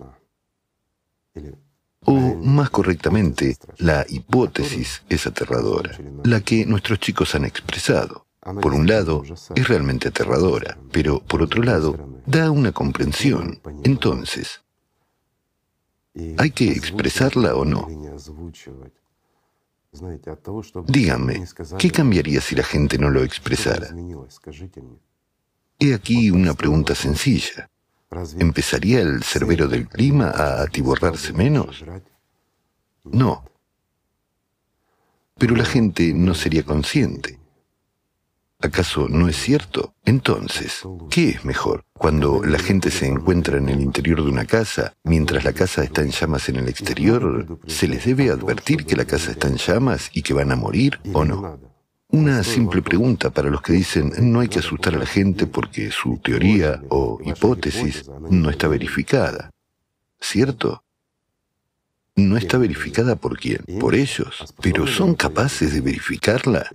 O 2.01 2.13
más 2.35 2.71
correctamente, 2.71 3.57
la 3.79 4.05
hipótesis 4.09 5.03
es 5.09 5.27
aterradora, 5.29 5.97
la 6.25 6.41
que 6.41 6.67
nuestros 6.67 6.99
chicos 6.99 7.37
han 7.37 7.45
expresado. 7.45 8.26
Por 8.63 8.75
un 8.75 8.87
lado, 8.87 9.25
es 9.57 9.69
realmente 9.69 10.09
aterradora, 10.09 10.79
pero 10.93 11.21
por 11.21 11.43
otro 11.43 11.63
lado, 11.63 12.23
da 12.27 12.51
una 12.51 12.71
comprensión. 12.71 13.61
Entonces, 13.83 14.63
¿hay 16.39 16.51
que 16.53 16.71
expresarla 16.71 17.57
o 17.57 17.65
no? 17.65 17.89
Díganme, 20.87 21.45
¿qué 21.79 21.91
cambiaría 21.91 22.41
si 22.41 22.55
la 22.55 22.63
gente 22.63 22.99
no 22.99 23.11
lo 23.11 23.25
expresara? 23.25 23.89
He 25.79 25.93
aquí 25.95 26.31
una 26.31 26.55
pregunta 26.55 26.95
sencilla. 26.95 27.69
¿Empezaría 28.39 29.01
el 29.01 29.25
cerbero 29.25 29.67
del 29.67 29.89
clima 29.89 30.31
a 30.31 30.63
atiborrarse 30.63 31.33
menos? 31.33 31.85
No. 33.03 33.45
Pero 35.37 35.57
la 35.57 35.65
gente 35.65 36.15
no 36.15 36.35
sería 36.35 36.63
consciente. 36.63 37.41
¿Acaso 38.59 39.07
no 39.09 39.29
es 39.29 39.37
cierto? 39.37 39.95
Entonces, 40.05 40.83
¿qué 41.11 41.29
es 41.31 41.45
mejor? 41.45 41.85
Cuando 41.93 42.43
la 42.43 42.59
gente 42.59 42.91
se 42.91 43.07
encuentra 43.07 43.59
en 43.59 43.69
el 43.69 43.83
interior 43.83 44.25
de 44.25 44.31
una 44.31 44.47
casa, 44.47 44.95
mientras 45.05 45.45
la 45.45 45.53
casa 45.53 45.85
está 45.85 46.01
en 46.01 46.11
llamas 46.11 46.49
en 46.49 46.57
el 46.57 46.69
exterior, 46.69 47.61
¿se 47.67 47.87
les 47.87 48.07
debe 48.07 48.31
advertir 48.31 48.87
que 48.87 48.97
la 48.97 49.05
casa 49.05 49.33
está 49.33 49.49
en 49.49 49.57
llamas 49.57 50.11
y 50.15 50.23
que 50.23 50.33
van 50.33 50.53
a 50.53 50.57
morir 50.57 50.99
o 51.13 51.25
no? 51.25 51.61
Una 52.09 52.43
simple 52.45 52.81
pregunta 52.81 53.31
para 53.31 53.51
los 53.51 53.61
que 53.61 53.75
dicen 53.75 54.13
no 54.21 54.41
hay 54.41 54.49
que 54.49 54.61
asustar 54.61 54.95
a 54.95 54.99
la 54.99 55.07
gente 55.07 55.47
porque 55.47 55.91
su 55.91 56.19
teoría 56.19 56.83
o 56.89 57.19
hipótesis 57.23 58.09
no 58.31 58.49
está 58.49 58.69
verificada. 58.69 59.51
¿Cierto? 60.19 60.83
No 62.15 62.39
está 62.39 62.57
verificada 62.57 63.17
por 63.17 63.39
quién, 63.39 63.63
por 63.79 63.95
ellos, 63.95 64.55
pero 64.63 64.87
son 64.87 65.15
capaces 65.15 65.75
de 65.75 65.83
verificarla. 65.83 66.71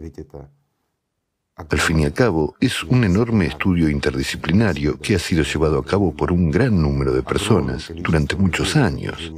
Al 1.70 1.80
fin 1.80 2.00
y 2.00 2.06
al 2.06 2.14
cabo, 2.14 2.56
es 2.60 2.84
un 2.84 3.04
enorme 3.04 3.46
estudio 3.46 3.90
interdisciplinario 3.90 5.00
que 5.00 5.16
ha 5.16 5.20
sido 5.20 5.44
llevado 5.44 5.80
a 5.80 5.86
cabo 5.86 6.14
por 6.16 6.32
un 6.32 6.52
gran 6.52 6.82
número 6.82 7.14
de 7.14 7.24
personas 7.24 7.92
durante 7.96 8.36
muchos 8.36 8.76
años. 8.76 9.34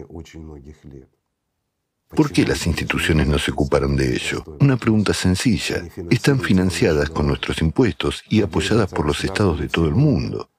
¿Por 2.16 2.32
qué 2.32 2.46
las 2.46 2.68
instituciones 2.68 3.28
no 3.28 3.40
se 3.40 3.52
ocuparon 3.52 3.96
de 3.96 4.14
ello? 4.14 4.44
Una 4.60 4.78
pregunta 4.78 5.14
sencilla. 5.14 5.84
Están 6.12 6.40
financiadas 6.40 7.10
con 7.10 7.26
nuestros 7.26 7.62
impuestos 7.62 8.24
y 8.30 8.42
apoyadas 8.44 8.90
por 8.90 9.08
los 9.08 9.24
estados 9.24 9.60
de 9.60 9.68
todo 9.68 9.88
el 9.88 9.96
mundo. 9.96 10.50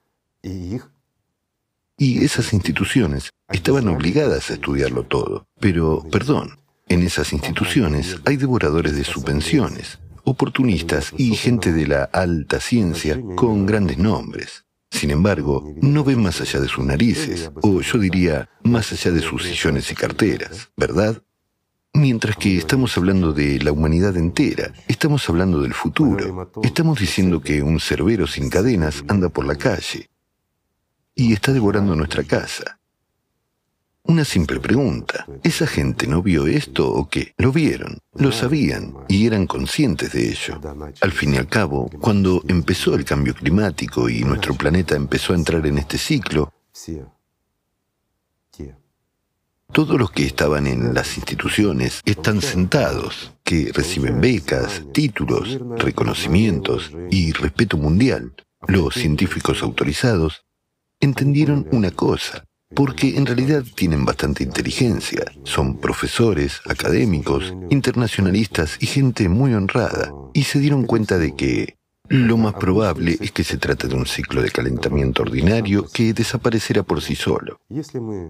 Y 1.96 2.24
esas 2.24 2.52
instituciones 2.52 3.30
estaban 3.48 3.86
obligadas 3.88 4.50
a 4.50 4.54
estudiarlo 4.54 5.04
todo. 5.04 5.46
Pero, 5.60 6.04
perdón, 6.10 6.58
en 6.88 7.02
esas 7.02 7.32
instituciones 7.32 8.16
hay 8.24 8.36
devoradores 8.36 8.96
de 8.96 9.04
subvenciones, 9.04 10.00
oportunistas 10.24 11.12
y 11.16 11.34
gente 11.34 11.72
de 11.72 11.86
la 11.86 12.04
alta 12.04 12.60
ciencia 12.60 13.20
con 13.36 13.66
grandes 13.66 13.98
nombres. 13.98 14.64
Sin 14.90 15.10
embargo, 15.10 15.74
no 15.82 16.04
ven 16.04 16.22
más 16.22 16.40
allá 16.40 16.60
de 16.60 16.68
sus 16.68 16.84
narices, 16.84 17.50
o 17.62 17.80
yo 17.80 17.98
diría, 17.98 18.48
más 18.62 18.92
allá 18.92 19.10
de 19.10 19.20
sus 19.20 19.42
sillones 19.42 19.90
y 19.90 19.94
carteras, 19.94 20.70
¿verdad? 20.76 21.20
Mientras 21.92 22.36
que 22.36 22.56
estamos 22.56 22.96
hablando 22.96 23.32
de 23.32 23.60
la 23.60 23.72
humanidad 23.72 24.16
entera, 24.16 24.72
estamos 24.88 25.28
hablando 25.28 25.60
del 25.62 25.74
futuro. 25.74 26.50
Estamos 26.62 26.98
diciendo 26.98 27.40
que 27.40 27.62
un 27.62 27.80
cerbero 27.80 28.26
sin 28.26 28.50
cadenas 28.50 29.04
anda 29.08 29.28
por 29.28 29.46
la 29.46 29.56
calle 29.56 30.10
y 31.14 31.32
está 31.32 31.52
devorando 31.52 31.94
nuestra 31.94 32.24
casa. 32.24 32.80
Una 34.06 34.26
simple 34.26 34.60
pregunta. 34.60 35.24
¿Esa 35.42 35.66
gente 35.66 36.06
no 36.06 36.22
vio 36.22 36.46
esto 36.46 36.86
o 36.86 37.08
qué? 37.08 37.32
Lo 37.38 37.52
vieron, 37.52 37.98
lo 38.12 38.32
sabían 38.32 38.94
y 39.08 39.26
eran 39.26 39.46
conscientes 39.46 40.12
de 40.12 40.28
ello. 40.28 40.60
Al 41.00 41.10
fin 41.10 41.32
y 41.32 41.38
al 41.38 41.48
cabo, 41.48 41.88
cuando 42.02 42.42
empezó 42.46 42.94
el 42.94 43.06
cambio 43.06 43.34
climático 43.34 44.10
y 44.10 44.22
nuestro 44.22 44.54
planeta 44.54 44.94
empezó 44.94 45.32
a 45.32 45.36
entrar 45.36 45.66
en 45.66 45.78
este 45.78 45.96
ciclo, 45.96 46.52
todos 49.72 49.98
los 49.98 50.10
que 50.10 50.26
estaban 50.26 50.66
en 50.66 50.92
las 50.92 51.16
instituciones 51.16 52.02
están 52.04 52.42
sentados, 52.42 53.32
que 53.42 53.72
reciben 53.72 54.20
becas, 54.20 54.82
títulos, 54.92 55.58
reconocimientos 55.78 56.92
y 57.10 57.32
respeto 57.32 57.78
mundial. 57.78 58.34
Los 58.68 58.94
científicos 58.94 59.62
autorizados 59.62 60.44
entendieron 61.00 61.66
una 61.72 61.90
cosa, 61.90 62.44
porque 62.74 63.16
en 63.16 63.26
realidad 63.26 63.64
tienen 63.74 64.04
bastante 64.04 64.42
inteligencia. 64.42 65.24
Son 65.44 65.78
profesores, 65.78 66.60
académicos, 66.66 67.54
internacionalistas 67.70 68.76
y 68.80 68.86
gente 68.86 69.28
muy 69.28 69.54
honrada. 69.54 70.12
Y 70.32 70.44
se 70.44 70.58
dieron 70.58 70.84
cuenta 70.84 71.18
de 71.18 71.34
que 71.34 71.76
lo 72.08 72.36
más 72.36 72.54
probable 72.54 73.16
es 73.20 73.32
que 73.32 73.44
se 73.44 73.56
trate 73.56 73.88
de 73.88 73.94
un 73.94 74.06
ciclo 74.06 74.42
de 74.42 74.50
calentamiento 74.50 75.22
ordinario 75.22 75.86
que 75.90 76.12
desaparecerá 76.12 76.82
por 76.82 77.00
sí 77.00 77.14
solo. 77.14 77.60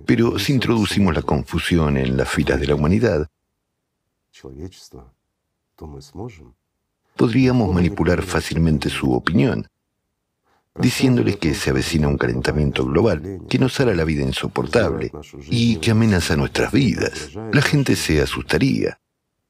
Pero 0.07 0.39
si 0.39 0.53
introducimos 0.53 1.15
la 1.15 1.23
confusión 1.23 1.97
en 1.97 2.17
las 2.17 2.29
filas 2.29 2.61
de 2.61 2.67
la 2.69 2.77
humanidad, 2.77 3.29
podríamos 7.17 7.75
manipular 7.75 8.23
fácilmente 8.23 8.91
su 8.91 9.13
opinión 9.13 9.67
diciéndoles 10.81 11.37
que 11.37 11.55
se 11.55 11.71
avecina 11.71 12.09
un 12.09 12.19
calentamiento 12.19 12.85
global 12.85 13.41
que 13.49 13.59
nos 13.59 13.79
hará 13.81 13.95
la 13.95 14.05
vida 14.05 14.23
insoportable 14.23 15.13
y 15.49 15.77
que 15.77 15.93
amenaza 15.93 16.37
nuestras 16.37 16.73
vidas. 16.73 17.31
La 17.53 17.63
gente 17.63 17.95
se 17.97 18.21
asustaría, 18.21 18.99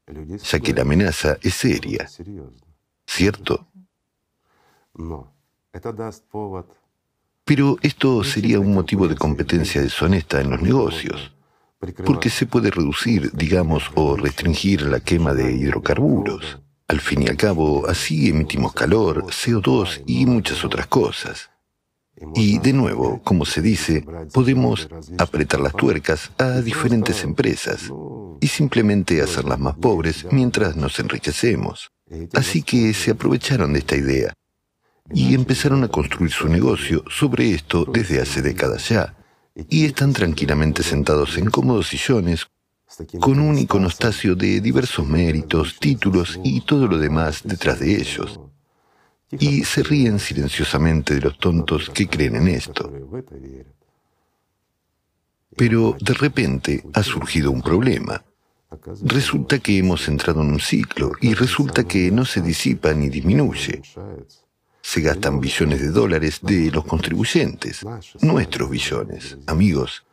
ya 0.06 0.60
que 0.60 0.74
la 0.74 0.82
amenaza 0.82 1.38
es 1.42 1.54
seria. 1.54 2.08
¿Cierto? 3.06 3.66
Pero 7.44 7.76
esto 7.82 8.24
sería 8.24 8.60
un 8.60 8.72
motivo 8.74 9.08
de 9.08 9.16
competencia 9.16 9.82
deshonesta 9.82 10.40
en 10.40 10.50
los 10.50 10.62
negocios, 10.62 11.34
porque 12.04 12.30
se 12.30 12.46
puede 12.46 12.70
reducir, 12.70 13.30
digamos, 13.32 13.90
o 13.94 14.16
restringir 14.16 14.82
la 14.82 15.00
quema 15.00 15.34
de 15.34 15.52
hidrocarburos. 15.52 16.60
Al 16.86 17.00
fin 17.00 17.22
y 17.22 17.28
al 17.28 17.36
cabo, 17.36 17.86
así 17.88 18.28
emitimos 18.28 18.74
calor, 18.74 19.24
CO2 19.26 20.02
y 20.06 20.26
muchas 20.26 20.64
otras 20.64 20.86
cosas. 20.86 21.50
Y 22.34 22.58
de 22.58 22.72
nuevo, 22.72 23.22
como 23.22 23.44
se 23.44 23.62
dice, 23.62 24.04
podemos 24.32 24.88
apretar 25.18 25.60
las 25.60 25.72
tuercas 25.72 26.30
a 26.38 26.60
diferentes 26.60 27.24
empresas 27.24 27.90
y 28.40 28.46
simplemente 28.46 29.22
hacerlas 29.22 29.58
más 29.58 29.76
pobres 29.76 30.26
mientras 30.30 30.76
nos 30.76 30.98
enriquecemos. 30.98 31.90
Así 32.34 32.62
que 32.62 32.92
se 32.92 33.12
aprovecharon 33.12 33.72
de 33.72 33.78
esta 33.80 33.96
idea 33.96 34.32
y 35.12 35.34
empezaron 35.34 35.84
a 35.84 35.88
construir 35.88 36.30
su 36.30 36.48
negocio 36.48 37.02
sobre 37.08 37.50
esto 37.50 37.84
desde 37.84 38.20
hace 38.20 38.42
décadas 38.42 38.88
ya. 38.88 39.16
Y 39.68 39.84
están 39.86 40.12
tranquilamente 40.12 40.82
sentados 40.82 41.38
en 41.38 41.50
cómodos 41.50 41.88
sillones 41.88 42.46
con 43.20 43.40
un 43.40 43.58
iconostasio 43.58 44.34
de 44.34 44.60
diversos 44.60 45.06
méritos, 45.06 45.78
títulos 45.78 46.38
y 46.44 46.60
todo 46.60 46.86
lo 46.86 46.98
demás 46.98 47.42
detrás 47.44 47.80
de 47.80 47.96
ellos. 47.96 48.40
Y 49.30 49.64
se 49.64 49.82
ríen 49.82 50.18
silenciosamente 50.18 51.14
de 51.14 51.20
los 51.20 51.38
tontos 51.38 51.90
que 51.90 52.06
creen 52.06 52.36
en 52.36 52.48
esto. 52.48 52.92
Pero 55.56 55.96
de 56.00 56.14
repente 56.14 56.84
ha 56.92 57.02
surgido 57.02 57.50
un 57.50 57.62
problema. 57.62 58.22
Resulta 59.02 59.58
que 59.58 59.78
hemos 59.78 60.08
entrado 60.08 60.42
en 60.42 60.52
un 60.52 60.60
ciclo 60.60 61.12
y 61.20 61.34
resulta 61.34 61.84
que 61.84 62.10
no 62.10 62.24
se 62.24 62.40
disipa 62.40 62.92
ni 62.92 63.08
disminuye. 63.08 63.82
Se 64.82 65.00
gastan 65.00 65.40
billones 65.40 65.80
de 65.80 65.88
dólares 65.88 66.40
de 66.42 66.70
los 66.70 66.84
contribuyentes, 66.84 67.84
nuestros 68.20 68.68
billones, 68.68 69.38
amigos 69.46 70.04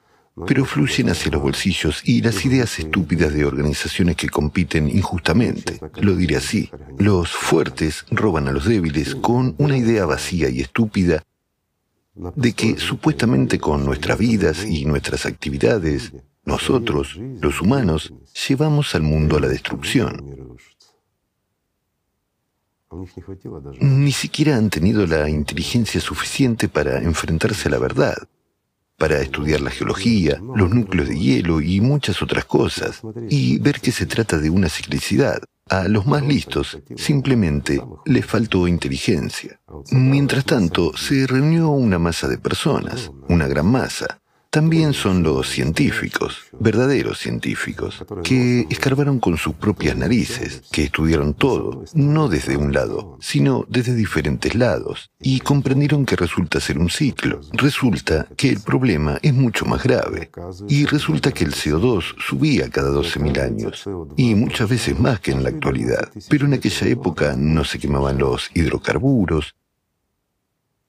pero 0.47 0.65
fluyen 0.65 1.09
hacia 1.09 1.31
los 1.31 1.41
bolsillos 1.41 2.01
y 2.05 2.21
las 2.21 2.45
ideas 2.45 2.79
estúpidas 2.79 3.33
de 3.33 3.45
organizaciones 3.45 4.15
que 4.15 4.29
compiten 4.29 4.89
injustamente. 4.89 5.79
Lo 6.01 6.15
diré 6.15 6.37
así, 6.37 6.69
los 6.97 7.31
fuertes 7.31 8.05
roban 8.11 8.47
a 8.47 8.51
los 8.51 8.65
débiles 8.65 9.15
con 9.15 9.55
una 9.57 9.77
idea 9.77 10.05
vacía 10.05 10.49
y 10.49 10.61
estúpida 10.61 11.23
de 12.13 12.53
que 12.53 12.77
supuestamente 12.77 13.59
con 13.59 13.85
nuestras 13.85 14.17
vidas 14.17 14.65
y 14.65 14.85
nuestras 14.85 15.25
actividades, 15.25 16.11
nosotros, 16.43 17.17
los 17.17 17.61
humanos, 17.61 18.13
llevamos 18.47 18.95
al 18.95 19.03
mundo 19.03 19.37
a 19.37 19.39
la 19.39 19.47
destrucción. 19.47 20.57
Ni 23.79 24.11
siquiera 24.11 24.57
han 24.57 24.69
tenido 24.69 25.07
la 25.07 25.29
inteligencia 25.29 26.01
suficiente 26.01 26.67
para 26.67 27.01
enfrentarse 27.01 27.69
a 27.69 27.71
la 27.71 27.77
verdad 27.77 28.17
para 29.01 29.19
estudiar 29.19 29.61
la 29.61 29.71
geología, 29.71 30.39
los 30.55 30.69
núcleos 30.69 31.09
de 31.09 31.17
hielo 31.17 31.59
y 31.59 31.81
muchas 31.81 32.21
otras 32.21 32.45
cosas, 32.45 33.01
y 33.31 33.57
ver 33.57 33.81
que 33.81 33.91
se 33.91 34.05
trata 34.05 34.37
de 34.37 34.51
una 34.51 34.69
ciclicidad. 34.69 35.41
A 35.67 35.87
los 35.87 36.05
más 36.05 36.21
listos 36.21 36.77
simplemente 36.97 37.81
les 38.05 38.23
faltó 38.27 38.67
inteligencia. 38.67 39.59
Mientras 39.89 40.45
tanto, 40.45 40.95
se 40.95 41.25
reunió 41.25 41.69
una 41.69 41.97
masa 41.97 42.27
de 42.27 42.37
personas, 42.37 43.09
una 43.27 43.47
gran 43.47 43.65
masa, 43.65 44.20
también 44.51 44.91
son 44.93 45.23
los 45.23 45.49
científicos, 45.49 46.41
verdaderos 46.59 47.19
científicos, 47.19 48.03
que 48.21 48.67
escarbaron 48.69 49.21
con 49.21 49.37
sus 49.37 49.53
propias 49.53 49.95
narices, 49.95 50.61
que 50.73 50.83
estudiaron 50.83 51.33
todo, 51.33 51.85
no 51.93 52.27
desde 52.27 52.57
un 52.57 52.73
lado, 52.73 53.17
sino 53.21 53.65
desde 53.69 53.95
diferentes 53.95 54.53
lados, 54.53 55.09
y 55.21 55.39
comprendieron 55.39 56.05
que 56.05 56.17
resulta 56.17 56.59
ser 56.59 56.79
un 56.79 56.89
ciclo. 56.89 57.39
Resulta 57.53 58.27
que 58.35 58.49
el 58.49 58.59
problema 58.59 59.19
es 59.21 59.33
mucho 59.33 59.65
más 59.65 59.83
grave, 59.83 60.29
y 60.67 60.85
resulta 60.85 61.31
que 61.31 61.45
el 61.45 61.53
CO2 61.53 62.15
subía 62.19 62.69
cada 62.69 62.91
12.000 62.91 63.41
años, 63.41 63.85
y 64.17 64.35
muchas 64.35 64.69
veces 64.69 64.99
más 64.99 65.21
que 65.21 65.31
en 65.31 65.43
la 65.43 65.49
actualidad. 65.49 66.09
Pero 66.29 66.45
en 66.45 66.55
aquella 66.55 66.87
época 66.87 67.35
no 67.37 67.63
se 67.63 67.79
quemaban 67.79 68.17
los 68.17 68.51
hidrocarburos, 68.53 69.55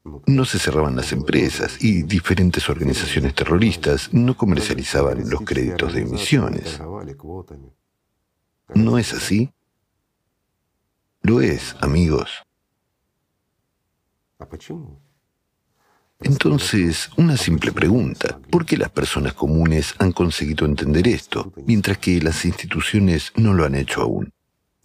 no 0.04 0.44
se 0.44 0.58
cerraban 0.58 0.96
las 0.96 1.12
empresas 1.12 1.82
y 1.82 2.02
diferentes 2.02 2.68
organizaciones 2.68 3.34
terroristas 3.34 4.12
no 4.12 4.36
comercializaban 4.36 5.28
los 5.30 5.42
créditos 5.42 5.92
de 5.94 6.02
emisiones. 6.02 6.80
¿No 8.74 8.98
es 8.98 9.12
así? 9.12 9.50
Lo 11.20 11.40
es, 11.40 11.76
amigos. 11.80 12.30
Entonces, 16.20 17.10
una 17.16 17.36
simple 17.36 17.72
pregunta. 17.72 18.40
¿Por 18.50 18.64
qué 18.64 18.76
las 18.76 18.90
personas 18.90 19.34
comunes 19.34 19.94
han 19.98 20.12
conseguido 20.12 20.66
entender 20.66 21.06
esto, 21.06 21.52
mientras 21.66 21.98
que 21.98 22.20
las 22.20 22.44
instituciones 22.44 23.32
no 23.36 23.52
lo 23.54 23.64
han 23.64 23.74
hecho 23.74 24.02
aún? 24.02 24.32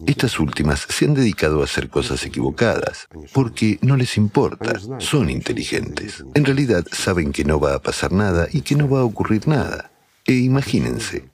Estas 0.06 0.40
últimas 0.40 0.86
se 0.90 1.06
han 1.06 1.16
dedicado 1.16 1.62
a 1.62 1.64
hacer 1.64 1.90
cosas 1.90 2.24
equivocadas, 2.26 3.08
porque 3.34 3.80
no 3.82 3.98
les 3.98 4.16
importa, 4.18 4.80
son 5.00 5.30
inteligentes. 5.30 6.24
En 6.36 6.46
realidad 6.46 6.86
saben 6.92 7.32
que 7.32 7.44
no 7.44 7.60
va 7.60 7.74
a 7.74 7.82
pasar 7.82 8.12
nada 8.12 8.48
y 8.52 8.62
que 8.62 8.76
no 8.76 8.88
va 8.88 9.00
a 9.00 9.06
ocurrir 9.06 9.48
nada. 9.48 9.92
E 10.26 10.34
imagínense, 10.34 11.30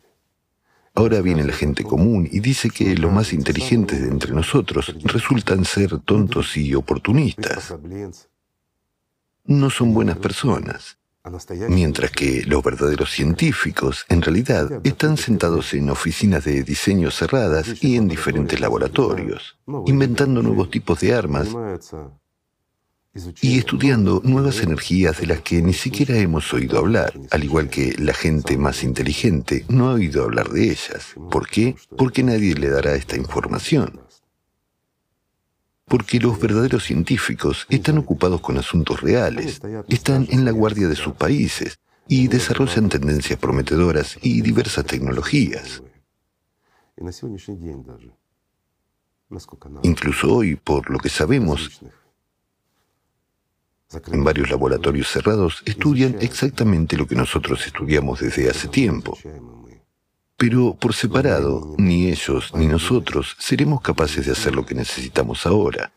Ahora 0.95 1.21
viene 1.21 1.43
la 1.43 1.53
gente 1.53 1.83
común 1.83 2.29
y 2.31 2.39
dice 2.39 2.69
que 2.69 2.95
los 2.95 3.11
más 3.11 3.33
inteligentes 3.33 3.99
de 3.99 4.09
entre 4.09 4.31
nosotros 4.31 4.93
resultan 5.05 5.65
ser 5.65 5.97
tontos 5.99 6.55
y 6.55 6.75
oportunistas. 6.75 7.73
No 9.45 9.69
son 9.71 9.93
buenas 9.93 10.17
personas. 10.17 10.99
Mientras 11.69 12.11
que 12.11 12.43
los 12.45 12.61
verdaderos 12.61 13.09
científicos, 13.09 14.05
en 14.09 14.21
realidad, 14.21 14.81
están 14.83 15.15
sentados 15.15 15.73
en 15.73 15.89
oficinas 15.89 16.43
de 16.43 16.63
diseño 16.63 17.11
cerradas 17.11 17.81
y 17.81 17.95
en 17.95 18.09
diferentes 18.09 18.59
laboratorios, 18.59 19.57
inventando 19.85 20.41
nuevos 20.41 20.69
tipos 20.69 20.99
de 20.99 21.13
armas 21.13 21.47
y 23.41 23.57
estudiando 23.57 24.21
nuevas 24.25 24.61
energías 24.61 25.19
de 25.21 25.27
las 25.27 25.41
que 25.41 25.61
ni 25.61 25.73
siquiera 25.73 26.17
hemos 26.17 26.53
oído 26.53 26.77
hablar, 26.77 27.13
al 27.31 27.43
igual 27.43 27.69
que 27.69 27.95
la 27.97 28.13
gente 28.13 28.57
más 28.57 28.83
inteligente 28.83 29.63
no 29.69 29.89
ha 29.89 29.93
oído 29.93 30.23
hablar 30.23 30.49
de 30.49 30.71
ellas. 30.71 31.13
¿Por 31.31 31.47
qué? 31.47 31.75
Porque 31.97 32.23
nadie 32.23 32.53
le 32.55 32.69
dará 32.69 32.95
esta 32.95 33.15
información. 33.15 34.01
Porque 35.85 36.19
los 36.19 36.39
verdaderos 36.39 36.83
científicos 36.83 37.65
están 37.69 37.97
ocupados 37.97 38.41
con 38.41 38.57
asuntos 38.57 39.01
reales, 39.01 39.61
están 39.87 40.27
en 40.29 40.45
la 40.45 40.51
guardia 40.51 40.87
de 40.87 40.95
sus 40.95 41.13
países 41.13 41.79
y 42.07 42.27
desarrollan 42.27 42.89
tendencias 42.89 43.39
prometedoras 43.39 44.17
y 44.21 44.41
diversas 44.41 44.85
tecnologías. 44.85 45.83
Incluso 49.83 50.35
hoy, 50.35 50.55
por 50.55 50.89
lo 50.89 50.99
que 50.99 51.09
sabemos, 51.09 51.81
en 54.11 54.23
varios 54.23 54.49
laboratorios 54.49 55.07
cerrados 55.07 55.61
estudian 55.65 56.17
exactamente 56.21 56.97
lo 56.97 57.07
que 57.07 57.15
nosotros 57.15 57.65
estudiamos 57.65 58.19
desde 58.19 58.49
hace 58.49 58.67
tiempo. 58.67 59.17
Pero 60.43 60.75
por 60.75 60.93
separado, 60.93 61.73
ni 61.77 62.07
ellos 62.09 62.51
ni 62.53 62.67
nosotros 62.67 63.37
seremos 63.39 63.79
capaces 63.79 64.25
de 64.25 64.33
hacer 64.33 64.53
lo 64.53 64.65
que 64.65 64.75
necesitamos 64.75 65.45
ahora. 65.45 65.93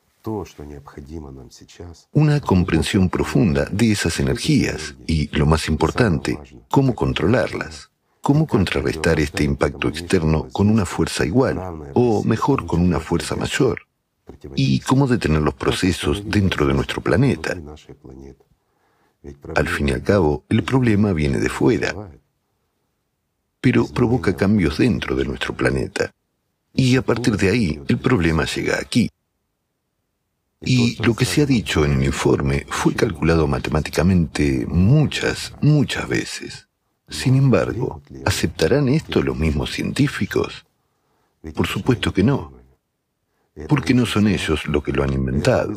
Una 2.13 2.41
comprensión 2.41 3.11
profunda 3.11 3.65
de 3.73 3.91
esas 3.91 4.21
energías 4.21 4.95
y, 5.05 5.37
lo 5.37 5.47
más 5.47 5.67
importante, 5.67 6.39
cómo 6.71 6.95
controlarlas. 6.95 7.91
Cómo 8.21 8.47
contrarrestar 8.47 9.19
este 9.19 9.43
impacto 9.43 9.89
externo 9.89 10.47
con 10.53 10.71
una 10.71 10.87
fuerza 10.87 11.27
igual, 11.27 11.59
o 11.95 12.23
mejor, 12.23 12.67
con 12.67 12.83
una 12.83 13.01
fuerza 13.01 13.35
mayor 13.35 13.81
y 14.55 14.79
cómo 14.79 15.09
detener 15.09 15.43
los 15.43 15.55
procesos 15.55 16.23
dentro 16.25 16.67
de 16.67 16.75
nuestro 16.75 17.01
planeta. 17.01 17.57
Al 19.57 19.67
fin 19.67 19.89
y 19.89 19.93
al 19.93 20.05
cabo, 20.05 20.45
el 20.49 20.63
problema 20.63 21.13
viene 21.13 21.39
de 21.39 21.49
fuera, 21.49 21.95
pero 23.61 23.87
provoca 23.87 24.37
cambios 24.37 24.79
dentro 24.79 25.17
de 25.17 25.25
nuestro 25.25 25.55
planeta. 25.55 26.13
Y 26.73 26.97
a 26.97 27.03
partir 27.03 27.37
de 27.37 27.51
ahí, 27.51 27.81
el 27.89 27.99
problema 27.99 28.45
llega 28.45 28.79
aquí. 28.79 29.11
Y 30.61 31.03
lo 31.03 31.15
que 31.15 31.25
se 31.25 31.43
ha 31.43 31.47
dicho 31.47 31.85
en 31.85 31.93
el 31.93 32.05
informe 32.05 32.67
fue 32.69 32.95
calculado 32.95 33.47
matemáticamente 33.47 34.67
muchas, 34.69 35.53
muchas 35.61 36.09
veces. 36.09 36.69
Sin 37.09 37.37
embargo, 37.37 38.03
¿aceptarán 38.25 38.89
esto 38.89 39.23
los 39.23 39.37
mismos 39.37 39.71
científicos? 39.71 40.67
Por 41.55 41.67
supuesto 41.67 42.13
que 42.13 42.25
no 42.25 42.57
porque 43.69 43.95
no 43.95 44.07
son 44.07 44.29
ellos 44.29 44.67
los 44.67 44.83
que 44.83 44.93
lo 44.93 45.03
han 45.03 45.13
inventado. 45.13 45.75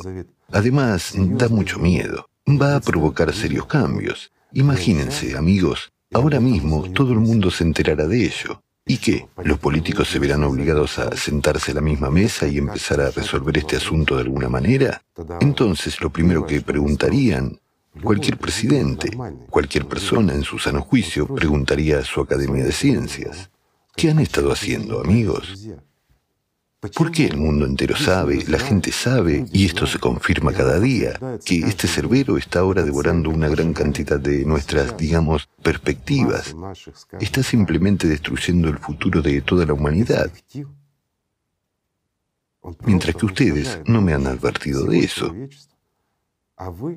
Además, 0.51 1.13
da 1.15 1.47
mucho 1.47 1.79
miedo. 1.79 2.27
Va 2.47 2.75
a 2.75 2.81
provocar 2.81 3.33
serios 3.33 3.65
cambios. 3.65 4.31
Imagínense, 4.53 5.37
amigos, 5.37 5.91
ahora 6.13 6.39
mismo 6.39 6.91
todo 6.91 7.13
el 7.13 7.19
mundo 7.19 7.51
se 7.51 7.63
enterará 7.63 8.07
de 8.07 8.25
ello. 8.25 8.61
¿Y 8.85 8.97
qué? 8.97 9.27
¿Los 9.43 9.59
políticos 9.59 10.07
se 10.07 10.17
verán 10.17 10.43
obligados 10.43 10.97
a 10.97 11.15
sentarse 11.15 11.71
a 11.71 11.75
la 11.75 11.81
misma 11.81 12.09
mesa 12.09 12.47
y 12.47 12.57
empezar 12.57 12.99
a 13.01 13.11
resolver 13.11 13.55
este 13.57 13.75
asunto 13.75 14.15
de 14.15 14.23
alguna 14.23 14.49
manera? 14.49 15.03
Entonces, 15.41 16.01
lo 16.01 16.09
primero 16.09 16.45
que 16.45 16.61
preguntarían, 16.61 17.59
cualquier 18.01 18.37
presidente, 18.37 19.11
cualquier 19.49 19.85
persona 19.85 20.33
en 20.33 20.43
su 20.43 20.57
sano 20.57 20.81
juicio, 20.81 21.27
preguntaría 21.27 21.99
a 21.99 22.03
su 22.03 22.21
Academia 22.21 22.63
de 22.63 22.71
Ciencias. 22.71 23.51
¿Qué 23.95 24.09
han 24.09 24.19
estado 24.19 24.51
haciendo, 24.51 25.01
amigos? 25.01 25.69
Porque 26.95 27.25
el 27.25 27.35
mundo 27.35 27.65
entero 27.65 27.95
sabe, 27.97 28.43
la 28.47 28.57
gente 28.57 28.93
sabe, 28.93 29.45
y 29.51 29.65
esto 29.65 29.85
se 29.85 29.99
confirma 29.99 30.53
cada 30.53 30.79
día, 30.79 31.19
que 31.43 31.57
este 31.57 31.89
cerbero 31.89 32.37
está 32.37 32.59
ahora 32.59 32.83
devorando 32.83 33.29
una 33.29 33.49
gran 33.49 33.73
cantidad 33.73 34.17
de 34.17 34.45
nuestras, 34.45 34.95
digamos, 34.95 35.49
perspectivas. 35.61 36.55
Está 37.19 37.43
simplemente 37.43 38.07
destruyendo 38.07 38.69
el 38.69 38.77
futuro 38.77 39.21
de 39.21 39.41
toda 39.41 39.65
la 39.65 39.73
humanidad. 39.73 40.31
Mientras 42.85 43.15
que 43.15 43.25
ustedes 43.25 43.79
no 43.85 44.01
me 44.01 44.13
han 44.13 44.27
advertido 44.27 44.85
de 44.85 44.99
eso. 44.99 45.35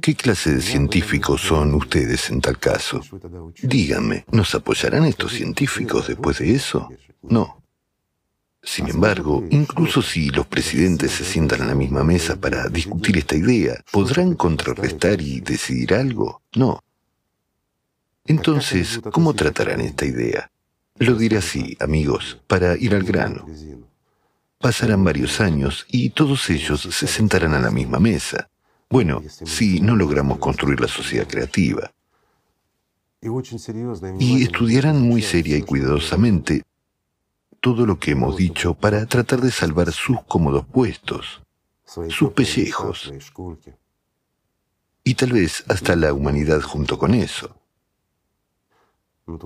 ¿Qué 0.01 0.15
clase 0.15 0.55
de 0.55 0.61
científicos 0.61 1.41
son 1.41 1.75
ustedes 1.75 2.31
en 2.31 2.41
tal 2.41 2.59
caso? 2.59 3.01
Díganme, 3.63 4.25
¿nos 4.31 4.55
apoyarán 4.55 5.07
estos 5.07 5.33
científicos 5.33 6.07
después 6.07 6.39
de 6.39 6.55
eso? 6.55 6.89
No. 7.23 7.62
Sin 8.65 8.89
embargo, 8.89 9.45
incluso 9.51 10.03
si 10.03 10.31
los 10.31 10.47
presidentes 10.47 11.11
se 11.11 11.25
sientan 11.25 11.63
a 11.63 11.67
la 11.67 11.75
misma 11.75 12.05
mesa 12.05 12.37
para 12.37 12.69
discutir 12.69 13.19
esta 13.19 13.35
idea, 13.35 13.83
¿podrán 13.91 14.35
contrarrestar 14.35 15.21
y 15.21 15.41
decidir 15.41 15.95
algo? 15.95 16.43
No. 16.55 16.81
Entonces, 18.25 19.01
¿cómo 19.11 19.35
tratarán 19.35 19.81
esta 19.81 20.07
idea? 20.07 20.49
Lo 20.99 21.15
diré 21.17 21.39
así, 21.39 21.77
amigos, 21.81 22.39
para 22.47 22.77
ir 22.77 22.95
al 22.95 23.03
grano. 23.03 23.47
Pasarán 24.59 25.03
varios 25.03 25.41
años 25.41 25.85
y 25.89 26.11
todos 26.11 26.49
ellos 26.49 26.83
se 26.83 27.07
sentarán 27.09 27.55
a 27.55 27.61
la 27.61 27.73
misma 27.73 27.99
mesa. 27.99 28.49
Bueno, 28.89 29.25
si 29.29 29.81
no 29.81 29.97
logramos 29.97 30.39
construir 30.39 30.81
la 30.81 30.87
sociedad 30.87 31.27
creativa. 31.27 31.91
Y 34.21 34.43
estudiarán 34.43 35.01
muy 35.03 35.21
seria 35.21 35.57
y 35.57 35.63
cuidadosamente 35.63 36.63
todo 37.63 37.87
lo 37.87 38.01
que 38.01 38.11
hemos 38.11 38.37
dicho 38.37 38.75
para 38.75 39.07
tratar 39.07 39.41
de 39.41 39.53
salvar 39.53 39.93
sus 39.93 40.21
cómodos 40.25 40.67
puestos, 40.67 41.41
sus 42.09 42.33
pellejos, 42.33 43.13
y 45.05 45.15
tal 45.15 45.33
vez 45.33 45.65
hasta 45.69 45.95
la 45.95 46.13
humanidad 46.13 46.61
junto 46.61 46.99
con 46.99 47.15
eso. 47.15 47.57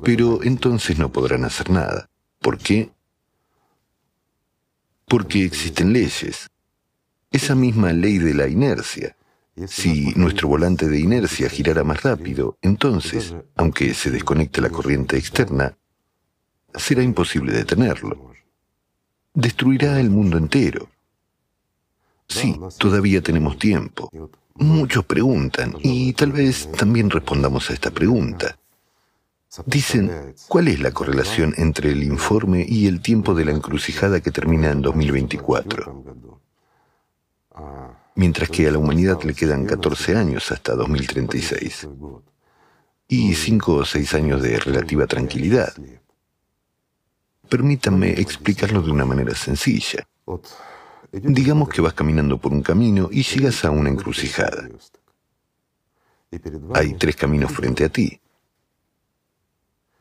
Pero 0.02 0.42
entonces 0.42 0.98
no 0.98 1.12
podrán 1.12 1.44
hacer 1.44 1.68
nada. 1.68 2.08
¿Por 2.40 2.56
qué? 2.56 2.90
Porque 5.04 5.44
existen 5.44 5.92
leyes. 5.92 6.48
Esa 7.30 7.54
misma 7.54 7.92
ley 7.92 8.16
de 8.16 8.32
la 8.32 8.48
inercia. 8.48 9.14
Si 9.66 10.14
nuestro 10.16 10.48
volante 10.48 10.88
de 10.88 10.98
inercia 10.98 11.50
girara 11.50 11.84
más 11.84 12.02
rápido, 12.02 12.56
entonces, 12.62 13.34
aunque 13.56 13.92
se 13.92 14.10
desconecte 14.10 14.62
la 14.62 14.70
corriente 14.70 15.18
externa, 15.18 15.76
será 16.76 17.02
imposible 17.02 17.52
detenerlo. 17.52 18.32
Destruirá 19.34 20.00
el 20.00 20.10
mundo 20.10 20.38
entero. 20.38 20.88
Sí, 22.28 22.58
todavía 22.78 23.20
tenemos 23.20 23.58
tiempo. 23.58 24.10
Muchos 24.54 25.04
preguntan, 25.04 25.74
y 25.82 26.12
tal 26.14 26.32
vez 26.32 26.70
también 26.72 27.10
respondamos 27.10 27.70
a 27.70 27.74
esta 27.74 27.90
pregunta. 27.90 28.58
Dicen, 29.64 30.34
¿cuál 30.48 30.68
es 30.68 30.80
la 30.80 30.90
correlación 30.90 31.54
entre 31.56 31.92
el 31.92 32.02
informe 32.02 32.64
y 32.68 32.86
el 32.86 33.00
tiempo 33.00 33.34
de 33.34 33.44
la 33.44 33.52
encrucijada 33.52 34.20
que 34.20 34.30
termina 34.30 34.70
en 34.70 34.82
2024? 34.82 36.04
Mientras 38.16 38.48
que 38.50 38.66
a 38.66 38.70
la 38.70 38.78
humanidad 38.78 39.22
le 39.22 39.34
quedan 39.34 39.66
14 39.66 40.16
años 40.16 40.50
hasta 40.50 40.74
2036 40.74 41.88
y 43.08 43.34
5 43.34 43.74
o 43.74 43.84
6 43.84 44.14
años 44.14 44.42
de 44.42 44.58
relativa 44.58 45.06
tranquilidad. 45.06 45.72
Permítanme 47.48 48.10
explicarlo 48.20 48.82
de 48.82 48.90
una 48.90 49.04
manera 49.04 49.34
sencilla. 49.34 50.06
Digamos 51.12 51.68
que 51.68 51.80
vas 51.80 51.94
caminando 51.94 52.38
por 52.38 52.52
un 52.52 52.62
camino 52.62 53.08
y 53.10 53.22
llegas 53.22 53.64
a 53.64 53.70
una 53.70 53.88
encrucijada. 53.88 54.68
Hay 56.74 56.94
tres 56.94 57.16
caminos 57.16 57.52
frente 57.52 57.84
a 57.84 57.88
ti. 57.88 58.20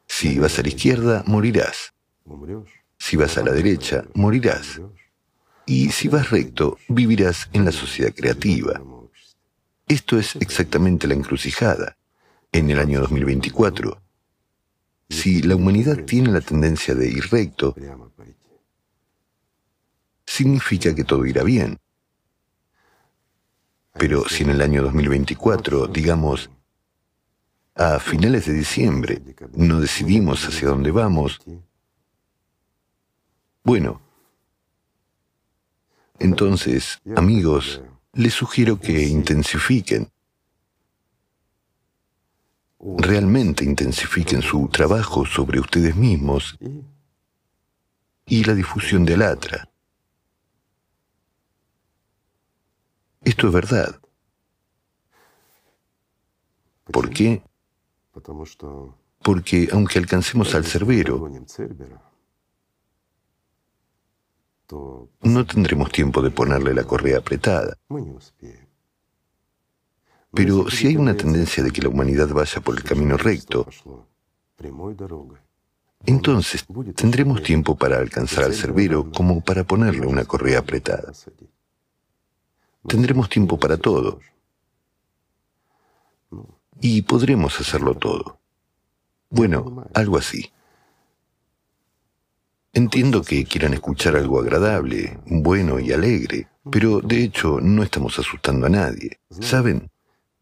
Si 0.07 0.39
vas 0.39 0.57
a 0.59 0.61
la 0.61 0.67
izquierda, 0.69 1.23
morirás. 1.27 1.93
Si 2.97 3.17
vas 3.17 3.37
a 3.37 3.43
la 3.43 3.51
derecha, 3.51 4.05
morirás. 4.13 4.81
Y 5.65 5.89
si 5.89 6.07
vas 6.07 6.29
recto, 6.29 6.77
vivirás 6.87 7.49
en 7.53 7.65
la 7.65 7.71
sociedad 7.71 8.13
creativa. 8.13 8.81
Esto 9.87 10.17
es 10.17 10.35
exactamente 10.37 11.07
la 11.07 11.13
encrucijada. 11.13 11.97
En 12.51 12.69
el 12.69 12.79
año 12.79 13.01
2024, 13.01 14.01
si 15.09 15.41
la 15.41 15.55
humanidad 15.55 16.03
tiene 16.05 16.31
la 16.31 16.41
tendencia 16.41 16.95
de 16.95 17.07
ir 17.07 17.29
recto, 17.29 17.75
significa 20.25 20.93
que 20.95 21.03
todo 21.03 21.25
irá 21.25 21.43
bien. 21.43 21.79
Pero 23.93 24.27
si 24.27 24.43
en 24.43 24.49
el 24.49 24.61
año 24.61 24.83
2024, 24.83 25.87
digamos, 25.87 26.49
a 27.75 27.99
finales 27.99 28.45
de 28.45 28.53
diciembre, 28.53 29.21
no 29.53 29.79
decidimos 29.79 30.45
hacia 30.45 30.69
dónde 30.69 30.91
vamos, 30.91 31.39
Bueno, 33.63 33.99
entonces, 36.19 37.01
amigos, 37.15 37.81
les 38.13 38.33
sugiero 38.33 38.79
que 38.79 39.07
intensifiquen, 39.07 40.11
realmente 42.97 43.65
intensifiquen 43.65 44.41
su 44.41 44.67
trabajo 44.67 45.25
sobre 45.25 45.59
ustedes 45.59 45.95
mismos 45.95 46.57
y 48.25 48.43
la 48.43 48.53
difusión 48.53 49.05
del 49.05 49.21
atra. 49.23 49.69
Esto 53.23 53.47
es 53.47 53.53
verdad. 53.53 53.99
¿Por 56.85 57.09
qué? 57.09 57.41
Porque 59.23 59.67
aunque 59.71 59.97
alcancemos 59.97 60.53
al 60.53 60.65
cerbero, 60.65 61.27
no 65.21 65.45
tendremos 65.45 65.91
tiempo 65.91 66.21
de 66.21 66.29
ponerle 66.29 66.73
la 66.75 66.83
correa 66.83 67.17
apretada. 67.17 67.77
Pero 70.35 70.69
si 70.69 70.87
hay 70.87 70.97
una 70.97 71.15
tendencia 71.15 71.63
de 71.63 71.71
que 71.71 71.81
la 71.81 71.89
humanidad 71.89 72.27
vaya 72.29 72.61
por 72.61 72.75
el 72.75 72.83
camino 72.83 73.17
recto, 73.17 73.67
entonces 76.05 76.65
tendremos 76.95 77.41
tiempo 77.41 77.75
para 77.75 77.97
alcanzar 77.97 78.43
al 78.43 78.53
cerbero 78.53 79.09
como 79.11 79.41
para 79.41 79.63
ponerle 79.63 80.05
una 80.05 80.25
correa 80.25 80.59
apretada. 80.59 81.13
Tendremos 82.87 83.29
tiempo 83.29 83.57
para 83.57 83.77
todo. 83.77 84.19
Y 86.81 87.01
podremos 87.03 87.59
hacerlo 87.59 87.95
todo. 87.95 88.39
Bueno, 89.29 89.85
algo 89.93 90.17
así. 90.17 90.51
Entiendo 92.73 93.23
que 93.23 93.45
quieran 93.45 93.73
escuchar 93.73 94.17
algo 94.17 94.39
agradable, 94.39 95.17
bueno 95.25 95.79
y 95.79 95.93
alegre, 95.93 96.49
pero 96.69 96.99
de 96.99 97.23
hecho 97.23 97.59
no 97.61 97.81
estamos 97.83 98.19
asustando 98.19 98.67
a 98.67 98.69
nadie. 98.69 99.17
¿Saben? 99.29 99.89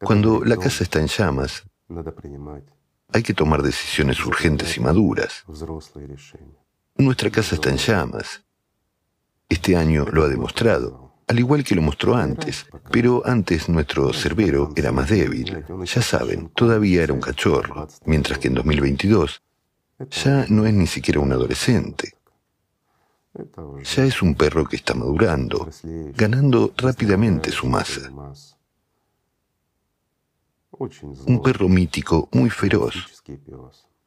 Cuando 0.04 0.44
la 0.44 0.58
casa 0.58 0.84
está 0.84 1.00
en 1.00 1.08
llamas, 1.08 1.64
hay 3.12 3.24
que 3.24 3.34
tomar 3.34 3.62
decisiones 3.62 4.24
urgentes 4.26 4.78
y 4.78 4.80
maduras. 4.80 5.44
Nuestra 6.96 7.30
casa 7.30 7.56
está 7.56 7.70
en 7.70 7.78
llamas. 7.78 8.44
Este 9.50 9.76
año 9.76 10.06
lo 10.12 10.24
ha 10.24 10.28
demostrado, 10.28 11.14
al 11.28 11.40
igual 11.40 11.64
que 11.64 11.76
lo 11.76 11.82
mostró 11.82 12.16
antes, 12.16 12.66
pero 12.92 13.22
antes 13.26 13.70
nuestro 13.70 14.14
cerbero 14.14 14.72
era 14.76 14.92
más 14.92 15.10
débil. 15.10 15.64
Ya 15.86 16.02
saben, 16.02 16.50
todavía 16.50 17.04
era 17.04 17.14
un 17.14 17.22
cachorro, 17.22 17.88
mientras 18.06 18.40
que 18.40 18.48
en 18.48 18.56
2022 18.56 19.42
ya 20.10 20.46
no 20.50 20.66
es 20.66 20.74
ni 20.74 20.88
siquiera 20.88 21.20
un 21.20 21.32
adolescente. 21.32 22.14
Ya 23.84 24.06
es 24.06 24.22
un 24.22 24.36
perro 24.36 24.66
que 24.66 24.76
está 24.76 24.94
madurando, 24.94 25.70
ganando 26.16 26.74
rápidamente 26.78 27.52
su 27.52 27.68
masa. 27.68 28.12
Un 31.26 31.42
perro 31.42 31.70
mítico 31.70 32.30
muy 32.32 32.50
feroz, 32.50 33.24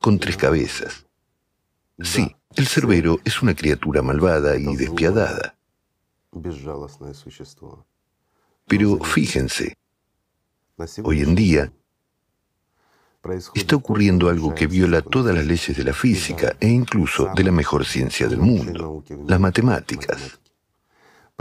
con 0.01 0.19
tres 0.19 0.37
cabezas. 0.37 1.07
Sí, 2.01 2.35
el 2.57 2.67
cerbero 2.67 3.21
es 3.25 3.43
una 3.43 3.55
criatura 3.55 4.03
malvada 4.03 4.57
y 4.57 4.77
despiadada. 4.77 5.57
Pero 8.67 8.99
fíjense, 8.99 9.79
hoy 11.05 11.21
en 11.21 11.35
día 11.35 11.73
está 13.55 13.77
ocurriendo 13.77 14.29
algo 14.29 14.55
que 14.55 14.67
viola 14.67 15.03
todas 15.03 15.35
las 15.35 15.47
leyes 15.47 15.77
de 15.77 15.85
la 15.85 15.93
física 15.93 16.57
e 16.61 16.69
incluso 16.69 17.31
de 17.35 17.45
la 17.45 17.53
mejor 17.53 17.85
ciencia 17.85 18.29
del 18.29 18.39
mundo, 18.39 19.03
las 19.27 19.41
matemáticas. 19.41 20.39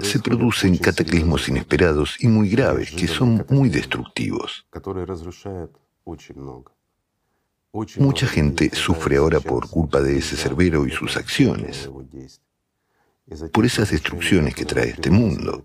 Se 0.02 0.20
producen 0.20 0.78
cataclismos 0.78 1.48
inesperados 1.48 2.18
y 2.20 2.28
muy 2.28 2.50
graves 2.50 2.92
que 2.92 3.08
son 3.08 3.46
muy 3.50 3.70
destructivos. 3.70 4.66
Mucha 7.98 8.28
gente 8.28 8.74
sufre 8.74 9.18
ahora 9.18 9.40
por 9.40 9.70
culpa 9.70 10.02
de 10.02 10.18
ese 10.18 10.36
cerbero 10.36 10.86
y 10.86 10.92
sus 10.92 11.18
acciones, 11.18 11.90
por 13.52 13.66
esas 13.66 13.92
destrucciones 13.92 14.56
que 14.56 14.66
trae 14.66 14.90
este 14.90 15.10
mundo. 15.10 15.64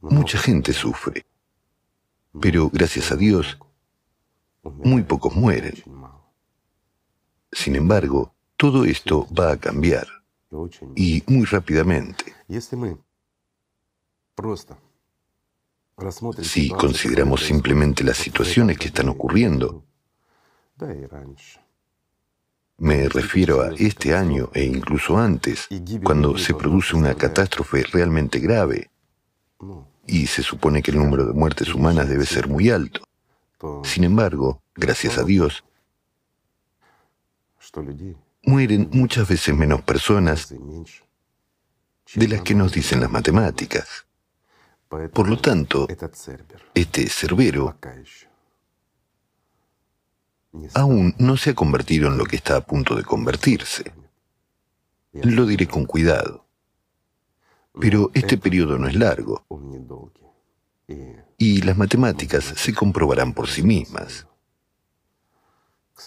Mucha 0.00 0.38
gente 0.38 0.72
sufre, 0.72 1.24
pero 2.40 2.68
gracias 2.70 3.10
a 3.12 3.16
Dios, 3.16 3.58
muy 4.62 5.02
pocos 5.02 5.34
mueren. 5.34 5.74
Sin 7.52 7.76
embargo, 7.76 8.34
todo 8.56 8.84
esto 8.84 9.26
va 9.32 9.52
a 9.52 9.56
cambiar 9.56 10.06
y 10.94 11.22
muy 11.26 11.44
rápidamente. 11.46 12.33
Si 16.42 16.68
consideramos 16.70 17.42
simplemente 17.42 18.02
las 18.02 18.16
situaciones 18.16 18.78
que 18.78 18.88
están 18.88 19.08
ocurriendo, 19.08 19.84
me 22.76 23.08
refiero 23.08 23.62
a 23.62 23.72
este 23.74 24.14
año 24.14 24.50
e 24.52 24.64
incluso 24.64 25.16
antes, 25.16 25.68
cuando 26.02 26.36
se 26.36 26.54
produce 26.54 26.96
una 26.96 27.14
catástrofe 27.14 27.84
realmente 27.84 28.40
grave 28.40 28.90
y 30.06 30.26
se 30.26 30.42
supone 30.42 30.82
que 30.82 30.90
el 30.90 30.98
número 30.98 31.24
de 31.26 31.32
muertes 31.32 31.72
humanas 31.72 32.08
debe 32.08 32.26
ser 32.26 32.48
muy 32.48 32.70
alto. 32.70 33.02
Sin 33.84 34.04
embargo, 34.04 34.60
gracias 34.74 35.16
a 35.16 35.24
Dios, 35.24 35.64
mueren 38.42 38.90
muchas 38.92 39.28
veces 39.28 39.54
menos 39.54 39.80
personas 39.82 40.52
de 42.14 42.28
las 42.28 42.42
que 42.42 42.54
nos 42.54 42.72
dicen 42.72 43.00
las 43.00 43.10
matemáticas. 43.10 44.06
Por 44.88 45.28
lo 45.28 45.38
tanto, 45.38 45.88
este 46.74 47.08
cerbero 47.08 47.76
aún 50.74 51.14
no 51.18 51.36
se 51.36 51.50
ha 51.50 51.54
convertido 51.54 52.08
en 52.08 52.18
lo 52.18 52.24
que 52.26 52.36
está 52.36 52.56
a 52.56 52.60
punto 52.60 52.94
de 52.94 53.02
convertirse. 53.02 53.92
Lo 55.12 55.46
diré 55.46 55.66
con 55.66 55.84
cuidado. 55.84 56.46
Pero 57.80 58.10
este 58.14 58.38
periodo 58.38 58.78
no 58.78 58.86
es 58.86 58.94
largo 58.94 59.44
y 61.36 61.62
las 61.62 61.76
matemáticas 61.76 62.44
se 62.44 62.72
comprobarán 62.72 63.32
por 63.32 63.48
sí 63.48 63.62
mismas. 63.62 64.26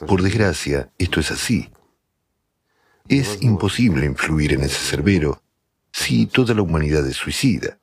Por 0.07 0.21
desgracia, 0.21 0.91
esto 0.97 1.19
es 1.19 1.31
así. 1.31 1.69
Es 3.09 3.41
imposible 3.41 4.05
influir 4.05 4.53
en 4.53 4.63
ese 4.63 4.77
cerbero 4.77 5.41
si 5.97 6.27
toda 6.27 6.53
la 6.53 6.61
humanidad 6.61 7.05
es 7.07 7.17
suicida. 7.17 7.79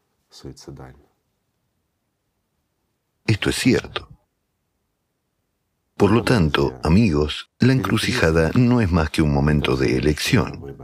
Esto 3.27 3.51
es 3.51 3.57
cierto. 3.57 4.09
Por 5.97 6.13
lo 6.13 6.23
tanto, 6.23 6.79
amigos, 6.85 7.51
la 7.59 7.73
encrucijada 7.73 8.53
no 8.55 8.81
es 8.81 8.91
más 8.93 9.11
que 9.11 9.21
un 9.21 9.35
momento 9.35 9.77
de 9.77 9.97
elección. 9.97 10.77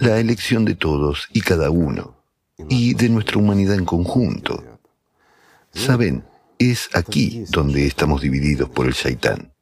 La 0.00 0.18
elección 0.18 0.64
de 0.64 0.74
todos 0.74 1.28
y 1.32 1.40
cada 1.42 1.70
uno, 1.70 2.16
y 2.68 2.94
de 2.94 3.08
nuestra 3.08 3.38
humanidad 3.38 3.76
en 3.76 3.84
conjunto. 3.84 4.64
Saben, 5.72 6.24
es 6.58 6.90
aquí 6.92 7.44
donde 7.50 7.86
estamos 7.86 8.20
divididos 8.20 8.68
por 8.68 8.86
el 8.86 8.94
shaitán. 8.94 9.52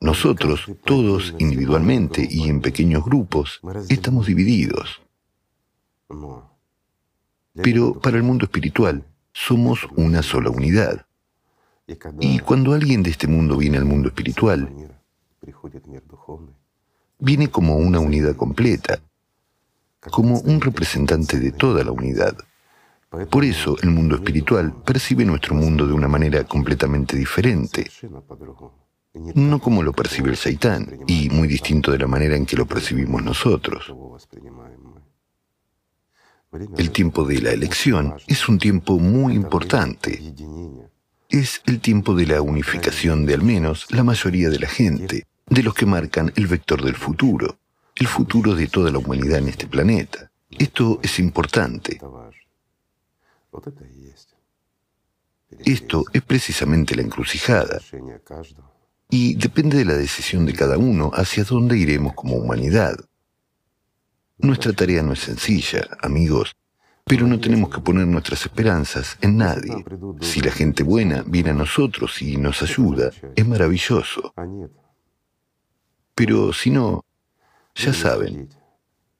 Nosotros, 0.00 0.64
todos 0.84 1.34
individualmente 1.38 2.26
y 2.28 2.48
en 2.48 2.60
pequeños 2.60 3.04
grupos, 3.04 3.60
estamos 3.88 4.26
divididos. 4.26 5.01
Pero 7.54 8.00
para 8.00 8.16
el 8.16 8.22
mundo 8.22 8.44
espiritual, 8.44 9.04
somos 9.32 9.86
una 9.96 10.22
sola 10.22 10.50
unidad. 10.50 11.06
Y 12.20 12.38
cuando 12.38 12.72
alguien 12.72 13.02
de 13.02 13.10
este 13.10 13.26
mundo 13.26 13.56
viene 13.56 13.78
al 13.78 13.84
mundo 13.84 14.08
espiritual, 14.08 14.70
viene 17.18 17.50
como 17.50 17.76
una 17.76 18.00
unidad 18.00 18.36
completa, 18.36 19.00
como 20.10 20.40
un 20.40 20.60
representante 20.60 21.38
de 21.38 21.52
toda 21.52 21.84
la 21.84 21.92
unidad. 21.92 22.36
Por 23.30 23.44
eso 23.44 23.76
el 23.82 23.90
mundo 23.90 24.16
espiritual 24.16 24.72
percibe 24.84 25.24
nuestro 25.24 25.54
mundo 25.54 25.86
de 25.86 25.92
una 25.92 26.08
manera 26.08 26.44
completamente 26.44 27.16
diferente, 27.16 27.90
no 29.34 29.60
como 29.60 29.82
lo 29.82 29.92
percibe 29.92 30.30
el 30.30 30.36
Saitán, 30.36 31.00
y 31.06 31.28
muy 31.28 31.46
distinto 31.46 31.92
de 31.92 31.98
la 31.98 32.06
manera 32.06 32.36
en 32.36 32.46
que 32.46 32.56
lo 32.56 32.66
percibimos 32.66 33.22
nosotros. 33.22 33.94
El 36.52 36.90
tiempo 36.90 37.24
de 37.24 37.40
la 37.40 37.52
elección 37.52 38.14
es 38.26 38.46
un 38.46 38.58
tiempo 38.58 38.98
muy 38.98 39.34
importante. 39.34 40.20
Es 41.30 41.62
el 41.64 41.80
tiempo 41.80 42.14
de 42.14 42.26
la 42.26 42.42
unificación 42.42 43.24
de 43.24 43.32
al 43.34 43.42
menos 43.42 43.86
la 43.90 44.04
mayoría 44.04 44.50
de 44.50 44.58
la 44.58 44.68
gente, 44.68 45.26
de 45.48 45.62
los 45.62 45.72
que 45.72 45.86
marcan 45.86 46.30
el 46.36 46.46
vector 46.46 46.84
del 46.84 46.94
futuro, 46.94 47.58
el 47.96 48.06
futuro 48.06 48.54
de 48.54 48.66
toda 48.66 48.90
la 48.90 48.98
humanidad 48.98 49.38
en 49.38 49.48
este 49.48 49.66
planeta. 49.66 50.30
Esto 50.50 51.00
es 51.02 51.18
importante. 51.18 51.98
Esto 55.64 56.04
es 56.12 56.22
precisamente 56.22 56.94
la 56.94 57.02
encrucijada. 57.02 57.80
Y 59.08 59.36
depende 59.36 59.78
de 59.78 59.86
la 59.86 59.94
decisión 59.94 60.44
de 60.44 60.52
cada 60.52 60.76
uno 60.76 61.10
hacia 61.14 61.44
dónde 61.44 61.78
iremos 61.78 62.12
como 62.14 62.36
humanidad. 62.36 62.96
Nuestra 64.42 64.72
tarea 64.72 65.02
no 65.02 65.12
es 65.12 65.20
sencilla, 65.20 65.86
amigos, 66.00 66.56
pero 67.04 67.26
no 67.26 67.38
tenemos 67.38 67.70
que 67.70 67.80
poner 67.80 68.06
nuestras 68.06 68.44
esperanzas 68.44 69.16
en 69.20 69.36
nadie. 69.36 69.84
Si 70.20 70.40
la 70.40 70.50
gente 70.50 70.82
buena 70.82 71.22
viene 71.26 71.50
a 71.50 71.54
nosotros 71.54 72.20
y 72.22 72.36
nos 72.36 72.62
ayuda, 72.62 73.10
es 73.36 73.46
maravilloso. 73.46 74.34
Pero 76.14 76.52
si 76.52 76.70
no, 76.70 77.04
ya 77.74 77.92
saben, 77.92 78.48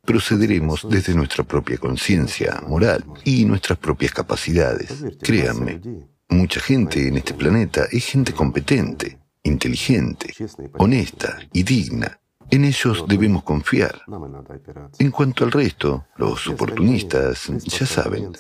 procederemos 0.05 0.87
desde 0.89 1.15
nuestra 1.15 1.45
propia 1.45 1.79
conciencia 1.79 2.61
moral 2.67 3.05
y 3.25 3.45
nuestras 3.45 3.79
propias 3.79 4.13
capacidades. 4.13 5.05
Créanme, 5.21 5.81
mucha 6.29 6.61
gente 6.61 7.09
en 7.09 7.17
este 7.19 7.35
planeta 7.35 7.87
es 7.91 8.07
gente 8.07 8.33
competente, 8.33 9.19
inteligente, 9.45 10.35
honesta 10.79 11.39
y 11.53 11.63
digna. 11.63 12.19
En 12.53 12.67
ellos 12.67 13.07
debemos 13.09 13.45
confiar. 13.45 14.03
En 14.99 15.11
cuanto 15.11 15.43
al 15.45 15.53
resto, 15.53 16.05
los 16.19 16.47
oportunistas, 16.49 17.47
ya 17.65 17.87
saben, 17.87 18.33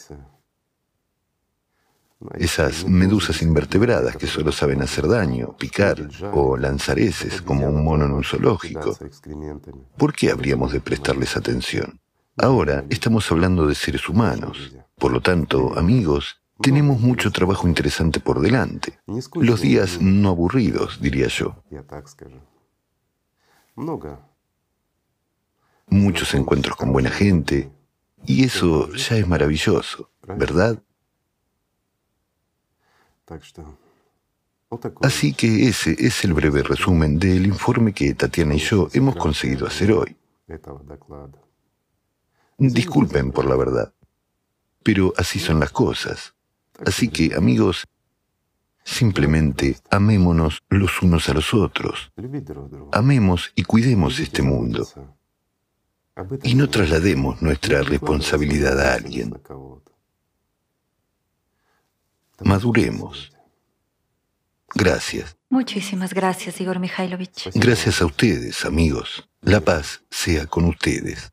esas 2.34 2.86
medusas 2.86 3.40
invertebradas 3.40 4.14
que 4.16 4.26
solo 4.26 4.52
saben 4.52 4.82
hacer 4.82 5.08
daño, 5.08 5.56
picar 5.56 6.10
o 6.34 6.58
lanzar 6.58 6.98
heces 6.98 7.40
como 7.40 7.66
un 7.66 7.82
mono 7.82 8.04
en 8.04 8.12
un 8.12 8.22
zoológico. 8.22 8.98
¿Por 9.96 10.12
qué 10.12 10.30
habríamos 10.30 10.72
de 10.72 10.80
prestarles 10.82 11.34
atención? 11.38 11.98
Ahora 12.36 12.84
estamos 12.90 13.32
hablando 13.32 13.66
de 13.66 13.74
seres 13.74 14.10
humanos. 14.10 14.76
Por 14.98 15.10
lo 15.10 15.22
tanto, 15.22 15.78
amigos, 15.78 16.42
tenemos 16.60 17.00
mucho 17.00 17.30
trabajo 17.30 17.66
interesante 17.66 18.20
por 18.20 18.40
delante. 18.40 18.98
Los 19.36 19.62
días 19.62 20.02
no 20.02 20.28
aburridos, 20.28 21.00
diría 21.00 21.28
yo. 21.28 21.56
Muchos 25.88 26.34
encuentros 26.34 26.76
con 26.76 26.92
buena 26.92 27.10
gente, 27.10 27.70
y 28.24 28.44
eso 28.44 28.92
ya 28.92 29.16
es 29.16 29.26
maravilloso, 29.26 30.10
¿verdad? 30.26 30.82
Así 35.02 35.34
que 35.34 35.68
ese 35.68 35.96
es 35.98 36.24
el 36.24 36.32
breve 36.32 36.62
resumen 36.62 37.18
del 37.18 37.46
informe 37.46 37.92
que 37.92 38.14
Tatiana 38.14 38.54
y 38.54 38.58
yo 38.58 38.88
hemos 38.92 39.16
conseguido 39.16 39.66
hacer 39.66 39.92
hoy. 39.92 40.16
Disculpen 42.58 43.32
por 43.32 43.44
la 43.46 43.56
verdad, 43.56 43.92
pero 44.82 45.12
así 45.16 45.38
son 45.38 45.60
las 45.60 45.72
cosas. 45.72 46.34
Así 46.86 47.08
que, 47.08 47.34
amigos, 47.34 47.84
simplemente 48.84 49.76
amémonos 49.90 50.62
los 50.68 51.02
unos 51.02 51.28
a 51.28 51.34
los 51.34 51.54
otros. 51.54 52.12
Amemos 52.92 53.52
y 53.54 53.64
cuidemos 53.64 54.18
este 54.18 54.42
mundo. 54.42 54.86
Y 56.42 56.54
no 56.54 56.68
traslademos 56.68 57.40
nuestra 57.40 57.82
responsabilidad 57.82 58.78
a 58.80 58.94
alguien. 58.94 59.34
Maduremos. 62.40 63.32
Gracias. 64.74 65.36
Muchísimas 65.48 66.14
gracias, 66.14 66.60
Igor 66.60 66.78
Mikhailovich. 66.78 67.50
Gracias 67.54 68.00
a 68.00 68.06
ustedes, 68.06 68.64
amigos. 68.64 69.28
La 69.42 69.60
paz 69.60 70.02
sea 70.10 70.46
con 70.46 70.64
ustedes. 70.64 71.31